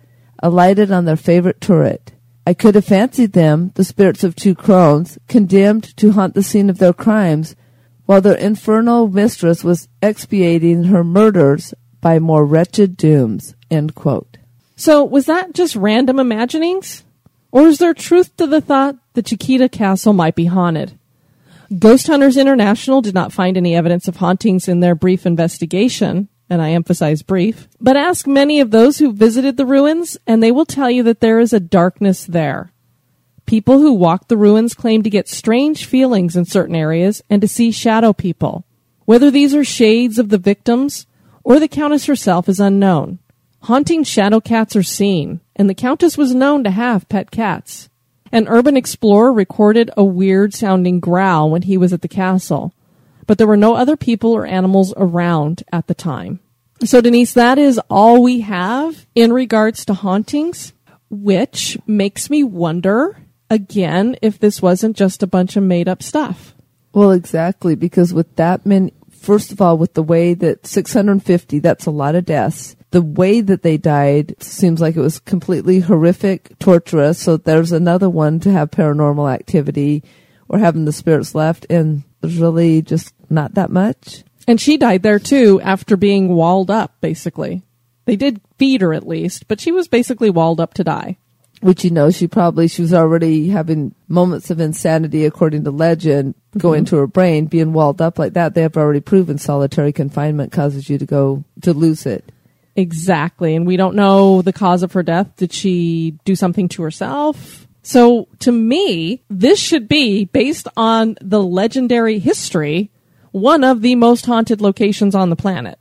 alighted 0.43 0.91
on 0.91 1.05
their 1.05 1.15
favorite 1.15 1.61
turret. 1.61 2.15
I 2.47 2.55
could 2.55 2.75
have 2.75 2.87
fancied 2.87 3.35
them, 3.35 3.73
the 3.75 3.85
spirits 3.85 4.25
of 4.25 4.35
two 4.35 4.55
crones, 4.55 5.19
condemned 5.29 5.95
to 5.99 6.13
haunt 6.13 6.33
the 6.33 6.43
scene 6.43 6.71
of 6.71 6.79
their 6.79 6.95
crimes, 6.95 7.55
while 8.07 8.23
their 8.23 8.37
infernal 8.37 9.09
mistress 9.09 9.63
was 9.63 9.89
expiating 10.01 10.85
her 10.85 11.05
murders 11.05 11.75
by 12.01 12.19
more 12.19 12.47
wretched 12.47 12.97
dooms. 12.97 13.55
So 14.77 15.03
was 15.03 15.27
that 15.27 15.55
just 15.55 15.75
random 15.75 16.19
imaginings? 16.19 17.03
Or 17.51 17.69
is 17.69 17.79
there 17.79 17.95
truth 17.95 18.37
to 18.37 18.47
the 18.47 18.61
thought 18.61 18.97
that 19.15 19.27
Chiquita 19.27 19.69
Castle 19.69 20.13
might 20.13 20.35
be 20.35 20.45
haunted? 20.45 20.99
Ghost 21.79 22.07
Hunters 22.07 22.37
International 22.37 23.01
did 23.01 23.15
not 23.15 23.33
find 23.33 23.57
any 23.57 23.75
evidence 23.75 24.07
of 24.07 24.17
hauntings 24.17 24.69
in 24.69 24.81
their 24.81 24.95
brief 24.95 25.27
investigation, 25.27 26.29
and 26.49 26.63
I 26.63 26.71
emphasize 26.71 27.23
brief, 27.23 27.67
but 27.81 27.97
ask 27.97 28.27
many 28.27 28.61
of 28.61 28.71
those 28.71 28.99
who 28.99 29.13
visited 29.13 29.57
the 29.57 29.67
ruins, 29.67 30.17
and 30.27 30.43
they 30.43 30.53
will 30.53 30.67
tell 30.67 30.91
you 30.91 31.03
that 31.05 31.21
there 31.21 31.41
is 31.41 31.53
a 31.53 31.59
darkness 31.59 32.25
there. 32.25 32.73
People 33.47 33.79
who 33.81 33.95
walk 33.95 34.29
the 34.29 34.37
ruins 34.37 34.75
claim 34.75 35.03
to 35.03 35.11
get 35.11 35.29
strange 35.29 35.87
feelings 35.87 36.37
in 36.37 36.45
certain 36.45 36.77
areas 36.77 37.23
and 37.31 37.41
to 37.41 37.49
see 37.49 37.71
shadow 37.71 38.13
people. 38.13 38.65
Whether 39.05 39.31
these 39.31 39.55
are 39.55 39.65
shades 39.65 40.19
of 40.19 40.29
the 40.29 40.39
victims 40.39 41.07
or 41.43 41.59
the 41.59 41.69
Countess 41.69 42.07
herself 42.07 42.49
is 42.49 42.61
unknown. 42.61 43.19
Haunting 43.63 44.05
shadow 44.05 44.41
cats 44.41 44.77
are 44.77 44.83
seen, 44.83 45.41
and 45.57 45.69
the 45.69 45.75
Countess 45.75 46.17
was 46.17 46.35
known 46.35 46.63
to 46.65 46.71
have 46.71 47.09
pet 47.09 47.31
cats. 47.31 47.89
An 48.33 48.49
urban 48.49 48.77
explorer 48.77 49.33
recorded 49.33 49.91
a 49.97 50.05
weird 50.05 50.55
sounding 50.55 51.01
growl 51.01 51.51
when 51.51 51.63
he 51.63 51.77
was 51.77 51.93
at 51.93 52.03
the 52.03 52.09
castle, 52.09 52.73
but 53.27 53.39
there 53.39 53.47
were 53.47 53.57
no 53.57 53.75
other 53.75 53.97
people 53.97 54.33
or 54.33 54.47
animals 54.47 54.93
around 54.97 55.63
at 55.73 55.87
the 55.87 55.95
time. 55.95 56.41
So, 56.85 57.01
Denise, 57.01 57.33
that 57.33 57.59
is 57.59 57.81
all 57.89 58.23
we 58.23 58.41
have 58.41 59.07
in 59.15 59.33
regards 59.33 59.85
to 59.87 59.95
hauntings, 59.95 60.73
which 61.09 61.79
makes 61.87 62.29
me 62.29 62.45
wonder 62.45 63.19
again 63.49 64.17
if 64.23 64.39
this 64.39 64.61
wasn't 64.61 64.97
just 64.97 65.23
a 65.23 65.27
bunch 65.27 65.57
of 65.57 65.63
made 65.63 65.89
up 65.89 66.03
stuff. 66.03 66.55
Well, 66.93 67.13
exactly, 67.13 67.75
because 67.75 68.13
with 68.13 68.37
that 68.37 68.67
many, 68.67 68.93
first 69.11 69.53
of 69.53 69.61
all, 69.61 69.79
with 69.79 69.95
the 69.95 70.03
way 70.03 70.35
that 70.35 70.67
650, 70.67 71.59
that's 71.61 71.87
a 71.87 71.91
lot 71.91 72.15
of 72.15 72.25
deaths. 72.25 72.77
The 72.97 73.03
way 73.03 73.43
that 73.43 73.61
they 73.61 73.77
died 73.77 74.37
seems 74.43 74.81
like 74.81 74.97
it 74.97 75.03
was 75.03 75.19
completely 75.19 75.81
horrific, 75.81 76.59
torturous. 76.59 77.19
So 77.19 77.37
there's 77.37 77.71
another 77.71 78.09
one 78.09 78.41
to 78.41 78.51
have 78.51 78.71
paranormal 78.71 79.31
activity 79.31 80.03
or 80.49 80.59
having 80.59 80.87
the 80.87 80.95
spirits 80.95 81.35
left, 81.35 81.67
and 81.69 82.05
there's 82.23 82.39
really 82.39 82.81
just 82.81 83.13
not 83.29 83.53
that 83.53 83.71
much. 83.71 84.25
And 84.49 84.59
she 84.59 84.79
died 84.79 85.03
there 85.03 85.19
too 85.19 85.61
after 85.61 85.99
being 85.99 86.29
walled 86.29 86.71
up, 86.71 86.99
basically. 87.03 87.65
They 88.07 88.17
did 88.17 88.41
feed 88.57 88.81
her 88.81 88.95
at 88.95 89.07
least, 89.07 89.47
but 89.47 89.61
she 89.61 89.73
was 89.73 89.89
basically 89.89 90.31
walled 90.31 90.59
up 90.59 90.73
to 90.73 90.83
die. 90.83 91.19
Which 91.61 91.85
you 91.85 91.91
know, 91.91 92.11
she 92.11 92.27
probably 92.27 92.67
she 92.67 92.81
was 92.81 92.95
already 92.95 93.51
having 93.51 93.95
moments 94.09 94.51
of 94.51 94.59
insanity, 94.59 95.27
according 95.27 95.65
to 95.65 95.71
legend, 95.71 96.35
mm-hmm. 96.35 96.61
going 96.61 96.87
to 96.87 96.97
her 96.97 97.07
brain, 97.07 97.45
being 97.45 97.75
walled 97.75 98.01
up 98.01 98.19
like 98.19 98.33
that. 98.33 98.55
They 98.55 98.63
have 98.63 98.79
already 98.79 99.01
proven 99.01 99.37
solitary 99.37 99.93
confinement 99.93 100.51
causes 100.51 100.89
you 100.89 100.97
to 100.97 101.05
go 101.05 101.45
to 101.61 101.75
lose 101.75 102.07
it. 102.07 102.33
Exactly. 102.77 103.57
And 103.57 103.67
we 103.67 103.77
don't 103.77 103.97
know 103.97 104.43
the 104.43 104.53
cause 104.53 104.83
of 104.83 104.93
her 104.93 105.03
death. 105.03 105.35
Did 105.37 105.53
she 105.53 106.19
do 106.25 106.37
something 106.37 106.69
to 106.71 106.83
herself? 106.83 107.67
So 107.83 108.29
to 108.41 108.53
me, 108.53 109.23
this 109.31 109.59
should 109.59 109.89
be 109.89 110.27
based 110.27 110.69
on 110.77 111.17
the 111.21 111.43
legendary 111.43 112.19
history, 112.19 112.91
one 113.31 113.65
of 113.65 113.81
the 113.81 113.95
most 113.95 114.27
haunted 114.27 114.61
locations 114.61 115.15
on 115.15 115.31
the 115.31 115.37
planet. 115.37 115.79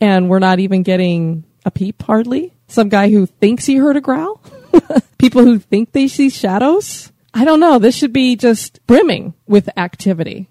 And 0.00 0.28
we're 0.28 0.38
not 0.38 0.60
even 0.60 0.82
getting 0.82 1.44
a 1.64 1.70
peep 1.70 2.02
hardly. 2.02 2.52
Some 2.68 2.88
guy 2.88 3.10
who 3.10 3.26
thinks 3.26 3.66
he 3.66 3.76
heard 3.76 3.96
a 3.96 4.00
growl. 4.00 4.40
People 5.18 5.42
who 5.42 5.58
think 5.58 5.92
they 5.92 6.08
see 6.08 6.30
shadows? 6.30 7.10
I 7.32 7.44
don't 7.44 7.60
know. 7.60 7.78
This 7.78 7.96
should 7.96 8.12
be 8.12 8.36
just 8.36 8.86
brimming 8.86 9.34
with 9.46 9.68
activity. 9.76 10.48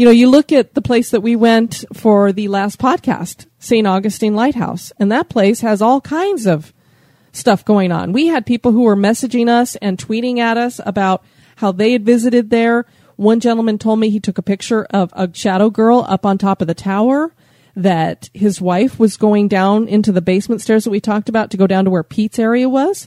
You 0.00 0.06
know, 0.06 0.12
you 0.12 0.30
look 0.30 0.50
at 0.50 0.72
the 0.72 0.80
place 0.80 1.10
that 1.10 1.20
we 1.20 1.36
went 1.36 1.84
for 1.92 2.32
the 2.32 2.48
last 2.48 2.78
podcast, 2.78 3.44
St. 3.58 3.86
Augustine 3.86 4.34
Lighthouse, 4.34 4.94
and 4.98 5.12
that 5.12 5.28
place 5.28 5.60
has 5.60 5.82
all 5.82 6.00
kinds 6.00 6.46
of 6.46 6.72
stuff 7.32 7.66
going 7.66 7.92
on. 7.92 8.14
We 8.14 8.28
had 8.28 8.46
people 8.46 8.72
who 8.72 8.84
were 8.84 8.96
messaging 8.96 9.50
us 9.50 9.76
and 9.76 9.98
tweeting 9.98 10.38
at 10.38 10.56
us 10.56 10.80
about 10.86 11.22
how 11.56 11.70
they 11.70 11.92
had 11.92 12.06
visited 12.06 12.48
there. 12.48 12.86
One 13.16 13.40
gentleman 13.40 13.76
told 13.76 13.98
me 13.98 14.08
he 14.08 14.20
took 14.20 14.38
a 14.38 14.42
picture 14.42 14.84
of 14.84 15.12
a 15.12 15.28
shadow 15.34 15.68
girl 15.68 16.06
up 16.08 16.24
on 16.24 16.38
top 16.38 16.62
of 16.62 16.66
the 16.66 16.72
tower 16.72 17.34
that 17.76 18.30
his 18.32 18.58
wife 18.58 18.98
was 18.98 19.18
going 19.18 19.48
down 19.48 19.86
into 19.86 20.12
the 20.12 20.22
basement 20.22 20.62
stairs 20.62 20.84
that 20.84 20.90
we 20.90 21.00
talked 21.00 21.28
about 21.28 21.50
to 21.50 21.58
go 21.58 21.66
down 21.66 21.84
to 21.84 21.90
where 21.90 22.02
Pete's 22.02 22.38
area 22.38 22.70
was. 22.70 23.06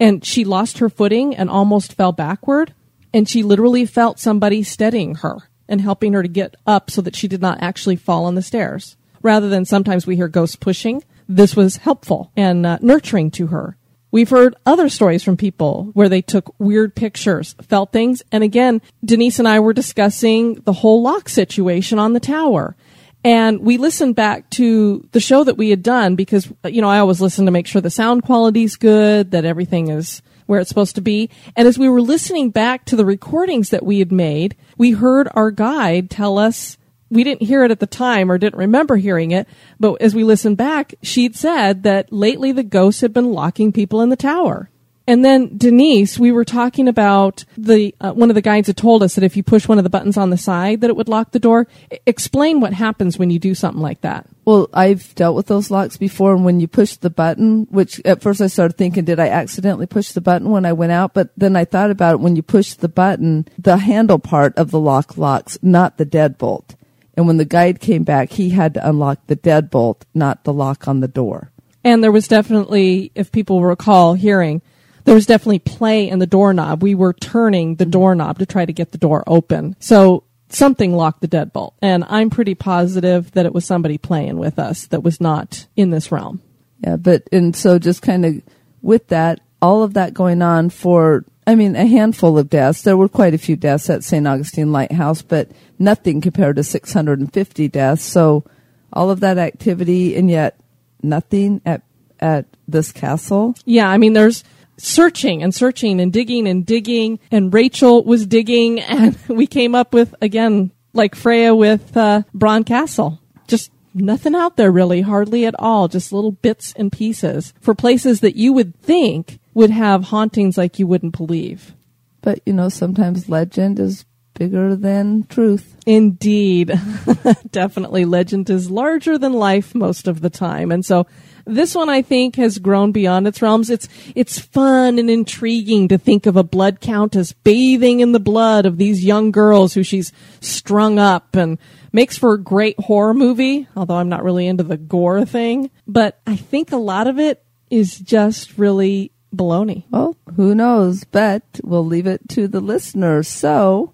And 0.00 0.24
she 0.24 0.46
lost 0.46 0.78
her 0.78 0.88
footing 0.88 1.36
and 1.36 1.50
almost 1.50 1.92
fell 1.92 2.12
backward. 2.12 2.72
And 3.12 3.28
she 3.28 3.42
literally 3.42 3.84
felt 3.84 4.18
somebody 4.18 4.62
steadying 4.62 5.16
her 5.16 5.50
and 5.68 5.80
helping 5.80 6.12
her 6.12 6.22
to 6.22 6.28
get 6.28 6.56
up 6.66 6.90
so 6.90 7.00
that 7.02 7.16
she 7.16 7.28
did 7.28 7.40
not 7.40 7.62
actually 7.62 7.96
fall 7.96 8.24
on 8.24 8.34
the 8.34 8.42
stairs. 8.42 8.96
Rather 9.22 9.48
than 9.48 9.64
sometimes 9.64 10.06
we 10.06 10.16
hear 10.16 10.28
ghosts 10.28 10.56
pushing, 10.56 11.02
this 11.28 11.54
was 11.54 11.78
helpful 11.78 12.32
and 12.36 12.66
uh, 12.66 12.78
nurturing 12.82 13.30
to 13.32 13.48
her. 13.48 13.76
We've 14.10 14.28
heard 14.28 14.54
other 14.66 14.90
stories 14.90 15.22
from 15.22 15.38
people 15.38 15.90
where 15.94 16.10
they 16.10 16.20
took 16.20 16.54
weird 16.58 16.94
pictures, 16.94 17.54
felt 17.62 17.92
things, 17.92 18.22
and 18.30 18.44
again, 18.44 18.82
Denise 19.02 19.38
and 19.38 19.48
I 19.48 19.60
were 19.60 19.72
discussing 19.72 20.54
the 20.54 20.74
whole 20.74 21.00
lock 21.00 21.30
situation 21.30 21.98
on 21.98 22.12
the 22.12 22.20
tower. 22.20 22.76
And 23.24 23.60
we 23.60 23.78
listened 23.78 24.16
back 24.16 24.50
to 24.50 25.08
the 25.12 25.20
show 25.20 25.44
that 25.44 25.56
we 25.56 25.70
had 25.70 25.82
done 25.82 26.16
because, 26.16 26.52
you 26.64 26.82
know, 26.82 26.90
I 26.90 26.98
always 26.98 27.20
listen 27.20 27.46
to 27.46 27.52
make 27.52 27.66
sure 27.66 27.80
the 27.80 27.88
sound 27.88 28.24
quality's 28.24 28.76
good, 28.76 29.30
that 29.30 29.44
everything 29.44 29.88
is 29.88 30.20
where 30.46 30.60
it's 30.60 30.68
supposed 30.68 30.94
to 30.96 31.00
be. 31.00 31.30
And 31.56 31.66
as 31.66 31.78
we 31.78 31.88
were 31.88 32.00
listening 32.00 32.50
back 32.50 32.84
to 32.86 32.96
the 32.96 33.04
recordings 33.04 33.70
that 33.70 33.84
we 33.84 33.98
had 33.98 34.12
made, 34.12 34.56
we 34.76 34.92
heard 34.92 35.28
our 35.34 35.50
guide 35.50 36.10
tell 36.10 36.38
us 36.38 36.76
we 37.10 37.24
didn't 37.24 37.46
hear 37.46 37.62
it 37.62 37.70
at 37.70 37.78
the 37.78 37.86
time 37.86 38.32
or 38.32 38.38
didn't 38.38 38.58
remember 38.58 38.96
hearing 38.96 39.32
it, 39.32 39.46
but 39.78 40.00
as 40.00 40.14
we 40.14 40.24
listened 40.24 40.56
back, 40.56 40.94
she'd 41.02 41.36
said 41.36 41.82
that 41.82 42.10
lately 42.10 42.52
the 42.52 42.62
ghosts 42.62 43.02
had 43.02 43.12
been 43.12 43.32
locking 43.32 43.70
people 43.70 44.00
in 44.00 44.08
the 44.08 44.16
tower. 44.16 44.70
And 45.06 45.24
then 45.24 45.56
Denise, 45.56 46.18
we 46.18 46.30
were 46.30 46.44
talking 46.44 46.86
about 46.86 47.44
the 47.56 47.94
uh, 48.00 48.12
one 48.12 48.30
of 48.30 48.34
the 48.34 48.42
guides 48.42 48.68
had 48.68 48.76
told 48.76 49.02
us 49.02 49.14
that 49.16 49.24
if 49.24 49.36
you 49.36 49.42
push 49.42 49.66
one 49.66 49.78
of 49.78 49.84
the 49.84 49.90
buttons 49.90 50.16
on 50.16 50.30
the 50.30 50.36
side, 50.36 50.80
that 50.80 50.90
it 50.90 50.96
would 50.96 51.08
lock 51.08 51.32
the 51.32 51.40
door. 51.40 51.66
I- 51.90 51.98
explain 52.06 52.60
what 52.60 52.72
happens 52.72 53.18
when 53.18 53.30
you 53.30 53.38
do 53.40 53.54
something 53.54 53.82
like 53.82 54.02
that. 54.02 54.26
Well, 54.44 54.68
I've 54.72 55.14
dealt 55.14 55.34
with 55.34 55.46
those 55.46 55.70
locks 55.70 55.96
before, 55.96 56.34
and 56.34 56.44
when 56.44 56.60
you 56.60 56.68
push 56.68 56.94
the 56.96 57.10
button, 57.10 57.66
which 57.70 58.00
at 58.04 58.22
first 58.22 58.40
I 58.40 58.46
started 58.46 58.76
thinking, 58.76 59.04
did 59.04 59.18
I 59.20 59.28
accidentally 59.28 59.86
push 59.86 60.12
the 60.12 60.20
button 60.20 60.50
when 60.50 60.64
I 60.64 60.72
went 60.72 60.92
out? 60.92 61.14
But 61.14 61.30
then 61.36 61.56
I 61.56 61.64
thought 61.64 61.90
about 61.90 62.14
it. 62.14 62.20
When 62.20 62.36
you 62.36 62.42
push 62.42 62.74
the 62.74 62.88
button, 62.88 63.48
the 63.58 63.78
handle 63.78 64.18
part 64.18 64.56
of 64.56 64.70
the 64.70 64.80
lock 64.80 65.16
locks, 65.16 65.58
not 65.62 65.98
the 65.98 66.06
deadbolt. 66.06 66.74
And 67.16 67.26
when 67.26 67.36
the 67.36 67.44
guide 67.44 67.80
came 67.80 68.04
back, 68.04 68.30
he 68.30 68.50
had 68.50 68.74
to 68.74 68.88
unlock 68.88 69.26
the 69.26 69.36
deadbolt, 69.36 70.02
not 70.14 70.44
the 70.44 70.52
lock 70.52 70.88
on 70.88 71.00
the 71.00 71.08
door. 71.08 71.50
And 71.84 72.02
there 72.02 72.12
was 72.12 72.28
definitely, 72.28 73.10
if 73.14 73.32
people 73.32 73.62
recall 73.62 74.14
hearing, 74.14 74.62
there 75.04 75.14
was 75.14 75.26
definitely 75.26 75.58
play 75.58 76.08
in 76.08 76.18
the 76.18 76.26
doorknob. 76.26 76.82
We 76.82 76.94
were 76.94 77.12
turning 77.12 77.76
the 77.76 77.86
doorknob 77.86 78.38
to 78.38 78.46
try 78.46 78.64
to 78.64 78.72
get 78.72 78.92
the 78.92 78.98
door 78.98 79.24
open. 79.26 79.76
So 79.80 80.24
something 80.48 80.94
locked 80.94 81.20
the 81.20 81.28
deadbolt. 81.28 81.74
And 81.82 82.04
I'm 82.08 82.30
pretty 82.30 82.54
positive 82.54 83.32
that 83.32 83.46
it 83.46 83.54
was 83.54 83.64
somebody 83.64 83.98
playing 83.98 84.38
with 84.38 84.58
us 84.58 84.86
that 84.86 85.02
was 85.02 85.20
not 85.20 85.66
in 85.76 85.90
this 85.90 86.12
realm. 86.12 86.40
Yeah, 86.80 86.96
but 86.96 87.28
and 87.32 87.54
so 87.54 87.78
just 87.78 88.02
kind 88.02 88.24
of 88.24 88.42
with 88.80 89.08
that, 89.08 89.40
all 89.60 89.82
of 89.82 89.94
that 89.94 90.14
going 90.14 90.42
on 90.42 90.70
for 90.70 91.24
I 91.46 91.54
mean 91.54 91.76
a 91.76 91.86
handful 91.86 92.38
of 92.38 92.50
deaths. 92.50 92.82
There 92.82 92.96
were 92.96 93.08
quite 93.08 93.34
a 93.34 93.38
few 93.38 93.56
deaths 93.56 93.88
at 93.88 94.04
St. 94.04 94.26
Augustine 94.26 94.72
Lighthouse, 94.72 95.22
but 95.22 95.50
nothing 95.78 96.20
compared 96.20 96.56
to 96.56 96.64
650 96.64 97.68
deaths. 97.68 98.02
So 98.02 98.44
all 98.92 99.10
of 99.10 99.20
that 99.20 99.38
activity 99.38 100.16
and 100.16 100.28
yet 100.28 100.58
nothing 101.02 101.60
at 101.64 101.82
at 102.20 102.46
this 102.68 102.92
castle. 102.92 103.54
Yeah, 103.64 103.88
I 103.88 103.98
mean, 103.98 104.12
there's 104.12 104.44
searching 104.76 105.42
and 105.42 105.54
searching 105.54 106.00
and 106.00 106.12
digging 106.12 106.46
and 106.46 106.64
digging, 106.64 107.18
and 107.30 107.52
Rachel 107.52 108.04
was 108.04 108.26
digging, 108.26 108.80
and 108.80 109.16
we 109.28 109.46
came 109.46 109.74
up 109.74 109.92
with, 109.92 110.14
again, 110.20 110.70
like 110.92 111.14
Freya 111.14 111.54
with 111.54 111.96
uh, 111.96 112.22
Bran 112.34 112.64
Castle. 112.64 113.20
Just 113.46 113.70
nothing 113.94 114.34
out 114.34 114.56
there 114.56 114.70
really, 114.70 115.02
hardly 115.02 115.46
at 115.46 115.54
all, 115.58 115.88
just 115.88 116.12
little 116.12 116.32
bits 116.32 116.72
and 116.76 116.92
pieces 116.92 117.52
for 117.60 117.74
places 117.74 118.20
that 118.20 118.36
you 118.36 118.52
would 118.52 118.78
think 118.80 119.38
would 119.54 119.70
have 119.70 120.04
hauntings 120.04 120.56
like 120.56 120.78
you 120.78 120.86
wouldn't 120.86 121.16
believe. 121.16 121.74
But 122.20 122.40
you 122.46 122.52
know, 122.52 122.68
sometimes 122.68 123.28
legend 123.28 123.78
is 123.78 124.04
bigger 124.34 124.76
than 124.76 125.24
truth. 125.26 125.76
Indeed. 125.86 126.68
Definitely. 127.50 128.04
Legend 128.04 128.48
is 128.50 128.70
larger 128.70 129.18
than 129.18 129.32
life 129.32 129.74
most 129.74 130.08
of 130.08 130.20
the 130.20 130.30
time. 130.30 130.72
And 130.72 130.84
so 130.84 131.06
this 131.44 131.74
one 131.74 131.88
I 131.88 132.02
think 132.02 132.36
has 132.36 132.58
grown 132.58 132.92
beyond 132.92 133.26
its 133.26 133.42
realms. 133.42 133.70
It's, 133.70 133.88
it's 134.14 134.38
fun 134.38 134.98
and 134.98 135.10
intriguing 135.10 135.88
to 135.88 135.98
think 135.98 136.26
of 136.26 136.36
a 136.36 136.44
blood 136.44 136.80
countess 136.80 137.32
bathing 137.32 138.00
in 138.00 138.12
the 138.12 138.20
blood 138.20 138.66
of 138.66 138.78
these 138.78 139.04
young 139.04 139.30
girls 139.30 139.74
who 139.74 139.82
she's 139.82 140.12
strung 140.40 140.98
up 140.98 141.34
and 141.34 141.58
makes 141.92 142.16
for 142.16 142.34
a 142.34 142.42
great 142.42 142.78
horror 142.78 143.14
movie, 143.14 143.68
although 143.76 143.96
I'm 143.96 144.08
not 144.08 144.24
really 144.24 144.46
into 144.46 144.64
the 144.64 144.76
gore 144.76 145.24
thing. 145.24 145.70
But 145.86 146.20
I 146.26 146.36
think 146.36 146.72
a 146.72 146.76
lot 146.76 147.06
of 147.06 147.18
it 147.18 147.44
is 147.70 147.98
just 147.98 148.58
really 148.58 149.12
baloney. 149.34 149.84
Well, 149.90 150.16
who 150.36 150.54
knows? 150.54 151.04
But 151.04 151.42
we'll 151.62 151.86
leave 151.86 152.06
it 152.06 152.28
to 152.30 152.48
the 152.48 152.60
listeners. 152.60 153.28
So, 153.28 153.92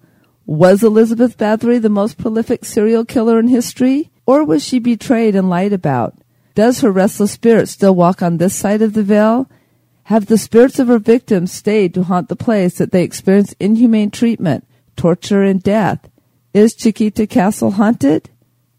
was 0.48 0.82
Elizabeth 0.82 1.36
Bathory 1.36 1.80
the 1.80 1.90
most 1.90 2.16
prolific 2.16 2.64
serial 2.64 3.04
killer 3.04 3.38
in 3.38 3.48
history? 3.48 4.10
Or 4.24 4.46
was 4.46 4.64
she 4.64 4.78
betrayed 4.78 5.34
and 5.34 5.50
lied 5.50 5.74
about? 5.74 6.14
Does 6.54 6.80
her 6.80 6.90
restless 6.90 7.32
spirit 7.32 7.68
still 7.68 7.94
walk 7.94 8.22
on 8.22 8.38
this 8.38 8.56
side 8.56 8.80
of 8.80 8.94
the 8.94 9.02
veil? 9.02 9.50
Have 10.04 10.24
the 10.24 10.38
spirits 10.38 10.78
of 10.78 10.88
her 10.88 10.98
victims 10.98 11.52
stayed 11.52 11.92
to 11.92 12.04
haunt 12.04 12.30
the 12.30 12.34
place 12.34 12.78
that 12.78 12.92
they 12.92 13.04
experienced 13.04 13.56
inhumane 13.60 14.10
treatment, 14.10 14.66
torture, 14.96 15.42
and 15.42 15.62
death? 15.62 16.08
Is 16.54 16.74
Chiquita 16.74 17.26
Castle 17.26 17.72
haunted? 17.72 18.30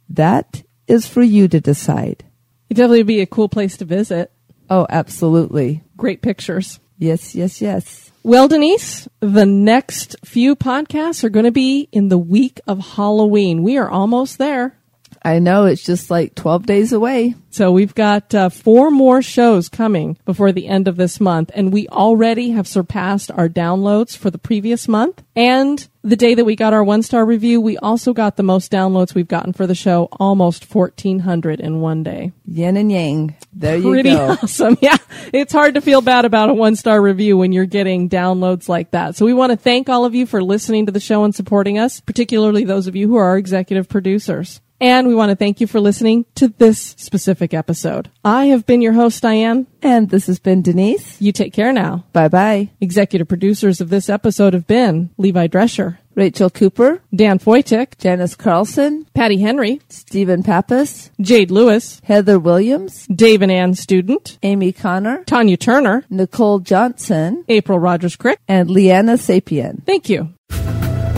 That 0.09 0.63
is 0.87 1.07
for 1.07 1.21
you 1.21 1.47
to 1.49 1.61
decide. 1.61 2.25
It'd 2.67 2.77
definitely 2.77 3.03
be 3.03 3.21
a 3.21 3.27
cool 3.27 3.47
place 3.47 3.77
to 3.77 3.85
visit. 3.85 4.31
Oh, 4.71 4.87
absolutely. 4.89 5.83
Great 5.97 6.23
pictures. 6.23 6.79
Yes, 6.97 7.35
yes, 7.35 7.61
yes. 7.61 8.08
Well, 8.21 8.49
Denise, 8.49 9.07
the 9.21 9.45
next 9.45 10.17
few 10.25 10.55
podcasts 10.55 11.23
are 11.23 11.29
going 11.29 11.45
to 11.45 11.51
be 11.51 11.87
in 11.93 12.09
the 12.09 12.17
week 12.17 12.59
of 12.67 12.95
Halloween. 12.95 13.63
We 13.63 13.77
are 13.77 13.89
almost 13.89 14.37
there. 14.37 14.78
I 15.21 15.39
know 15.39 15.65
it's 15.65 15.83
just 15.83 16.09
like 16.09 16.35
12 16.35 16.65
days 16.65 16.93
away. 16.93 17.35
So 17.51 17.71
we've 17.71 17.95
got 17.95 18.33
uh, 18.33 18.49
four 18.49 18.91
more 18.91 19.21
shows 19.21 19.69
coming 19.69 20.17
before 20.25 20.51
the 20.51 20.67
end 20.67 20.87
of 20.87 20.97
this 20.97 21.19
month, 21.19 21.51
and 21.53 21.73
we 21.73 21.87
already 21.87 22.51
have 22.51 22.67
surpassed 22.67 23.31
our 23.31 23.49
downloads 23.49 24.15
for 24.15 24.29
the 24.29 24.37
previous 24.37 24.87
month. 24.87 25.23
And 25.35 25.85
the 26.03 26.15
day 26.15 26.35
that 26.35 26.45
we 26.45 26.55
got 26.55 26.73
our 26.73 26.83
one 26.83 27.01
star 27.01 27.25
review, 27.25 27.59
we 27.59 27.77
also 27.77 28.13
got 28.13 28.37
the 28.37 28.43
most 28.43 28.71
downloads 28.71 29.15
we've 29.15 29.27
gotten 29.27 29.53
for 29.53 29.65
the 29.65 29.75
show, 29.75 30.07
almost 30.13 30.73
1,400 30.73 31.59
in 31.59 31.81
one 31.81 32.03
day. 32.03 32.31
Yin 32.45 32.77
and 32.77 32.91
yang. 32.91 33.35
There 33.51 33.77
you 33.77 33.89
Pretty 33.89 34.11
go. 34.11 34.29
awesome. 34.43 34.77
Yeah. 34.79 34.97
It's 35.33 35.51
hard 35.51 35.73
to 35.73 35.81
feel 35.81 36.01
bad 36.01 36.25
about 36.25 36.49
a 36.49 36.53
one 36.53 36.75
star 36.75 37.01
review 37.01 37.35
when 37.37 37.51
you're 37.51 37.65
getting 37.65 38.09
downloads 38.09 38.69
like 38.69 38.91
that. 38.91 39.15
So 39.15 39.25
we 39.25 39.33
want 39.33 39.51
to 39.51 39.57
thank 39.57 39.89
all 39.89 40.05
of 40.05 40.15
you 40.15 40.25
for 40.25 40.41
listening 40.41 40.85
to 40.85 40.91
the 40.91 40.99
show 40.99 41.23
and 41.23 41.33
supporting 41.33 41.79
us, 41.79 41.99
particularly 41.99 42.63
those 42.63 42.87
of 42.87 42.95
you 42.95 43.07
who 43.07 43.15
are 43.17 43.25
our 43.25 43.37
executive 43.37 43.89
producers. 43.89 44.61
And 44.81 45.07
we 45.07 45.15
want 45.15 45.29
to 45.29 45.35
thank 45.35 45.59
you 45.59 45.67
for 45.67 45.79
listening 45.79 46.25
to 46.35 46.47
this 46.47 46.79
specific 46.97 47.53
episode. 47.53 48.09
I 48.23 48.45
have 48.45 48.65
been 48.65 48.81
your 48.81 48.93
host, 48.93 49.21
Diane. 49.21 49.67
And 49.81 50.09
this 50.09 50.27
has 50.27 50.39
been 50.39 50.61
Denise. 50.61 51.21
You 51.21 51.31
take 51.31 51.53
care 51.53 51.73
now. 51.73 52.05
Bye 52.13 52.27
bye. 52.29 52.69
Executive 52.81 53.27
producers 53.27 53.81
of 53.81 53.89
this 53.89 54.09
episode 54.09 54.53
have 54.53 54.67
been 54.67 55.09
Levi 55.17 55.47
Drescher, 55.47 55.97
Rachel 56.15 56.49
Cooper, 56.49 57.01
Dan 57.15 57.39
Foytick, 57.39 57.97
Janice 57.97 58.35
Carlson, 58.35 59.05
Patty 59.13 59.37
Henry, 59.39 59.81
Stephen 59.89 60.43
Pappas, 60.43 61.11
Jade 61.21 61.51
Lewis, 61.51 62.01
Heather 62.03 62.39
Williams, 62.39 63.05
Dave 63.07 63.41
and 63.41 63.51
Ann 63.51 63.73
Student, 63.73 64.37
Amy 64.43 64.71
Connor, 64.71 65.23
Tanya 65.25 65.57
Turner, 65.57 66.03
Nicole 66.09 66.59
Johnson, 66.59 67.43
April 67.47 67.79
Rogers 67.79 68.15
Crick. 68.15 68.39
and 68.47 68.69
Leanna 68.69 69.13
Sapien. 69.13 69.83
Thank 69.85 70.09
you. 70.09 70.29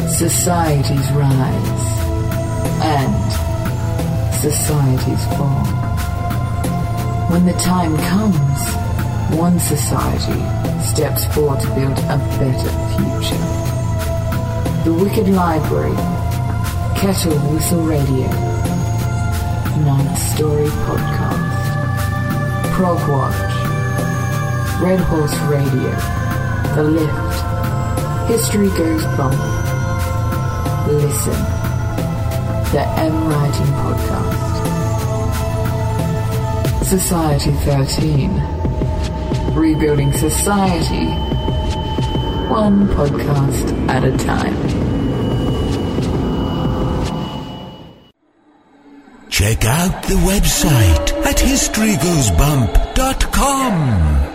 Societies 0.07 1.11
rise 1.13 1.81
and 2.83 3.50
societies 4.41 5.23
fall. 5.37 5.63
When 7.29 7.45
the 7.45 7.53
time 7.53 7.95
comes, 8.09 8.59
one 9.37 9.59
society 9.59 10.41
steps 10.83 11.25
forward 11.35 11.59
to 11.59 11.67
build 11.75 11.99
a 12.09 12.17
better 12.41 12.71
future. 12.97 13.43
The 14.83 14.97
Wicked 14.99 15.29
Library, 15.29 15.95
Kettle 16.97 17.37
Whistle 17.53 17.83
Radio, 17.85 18.27
Ninth 19.85 20.17
Story 20.17 20.69
Podcast, 20.89 21.61
Prog 22.73 22.97
Watch, 23.07 24.81
Red 24.81 25.01
Horse 25.01 25.37
Radio, 25.41 25.91
The 26.73 26.83
Lift, 26.83 28.27
History 28.27 28.69
Goes 28.69 29.05
Bump. 29.15 29.37
Listen. 30.87 31.60
The 32.71 32.83
M 32.97 33.27
Writing 33.27 33.67
Podcast. 33.83 34.63
Society 36.85 37.51
13. 37.51 38.31
Rebuilding 39.53 40.13
society. 40.13 41.07
One 42.49 42.87
podcast 42.87 43.87
at 43.89 44.05
a 44.05 44.17
time. 44.17 44.55
Check 49.29 49.65
out 49.65 50.03
the 50.03 50.15
website 50.15 51.11
at 51.25 51.37
historygoesbump.com. 51.37 54.30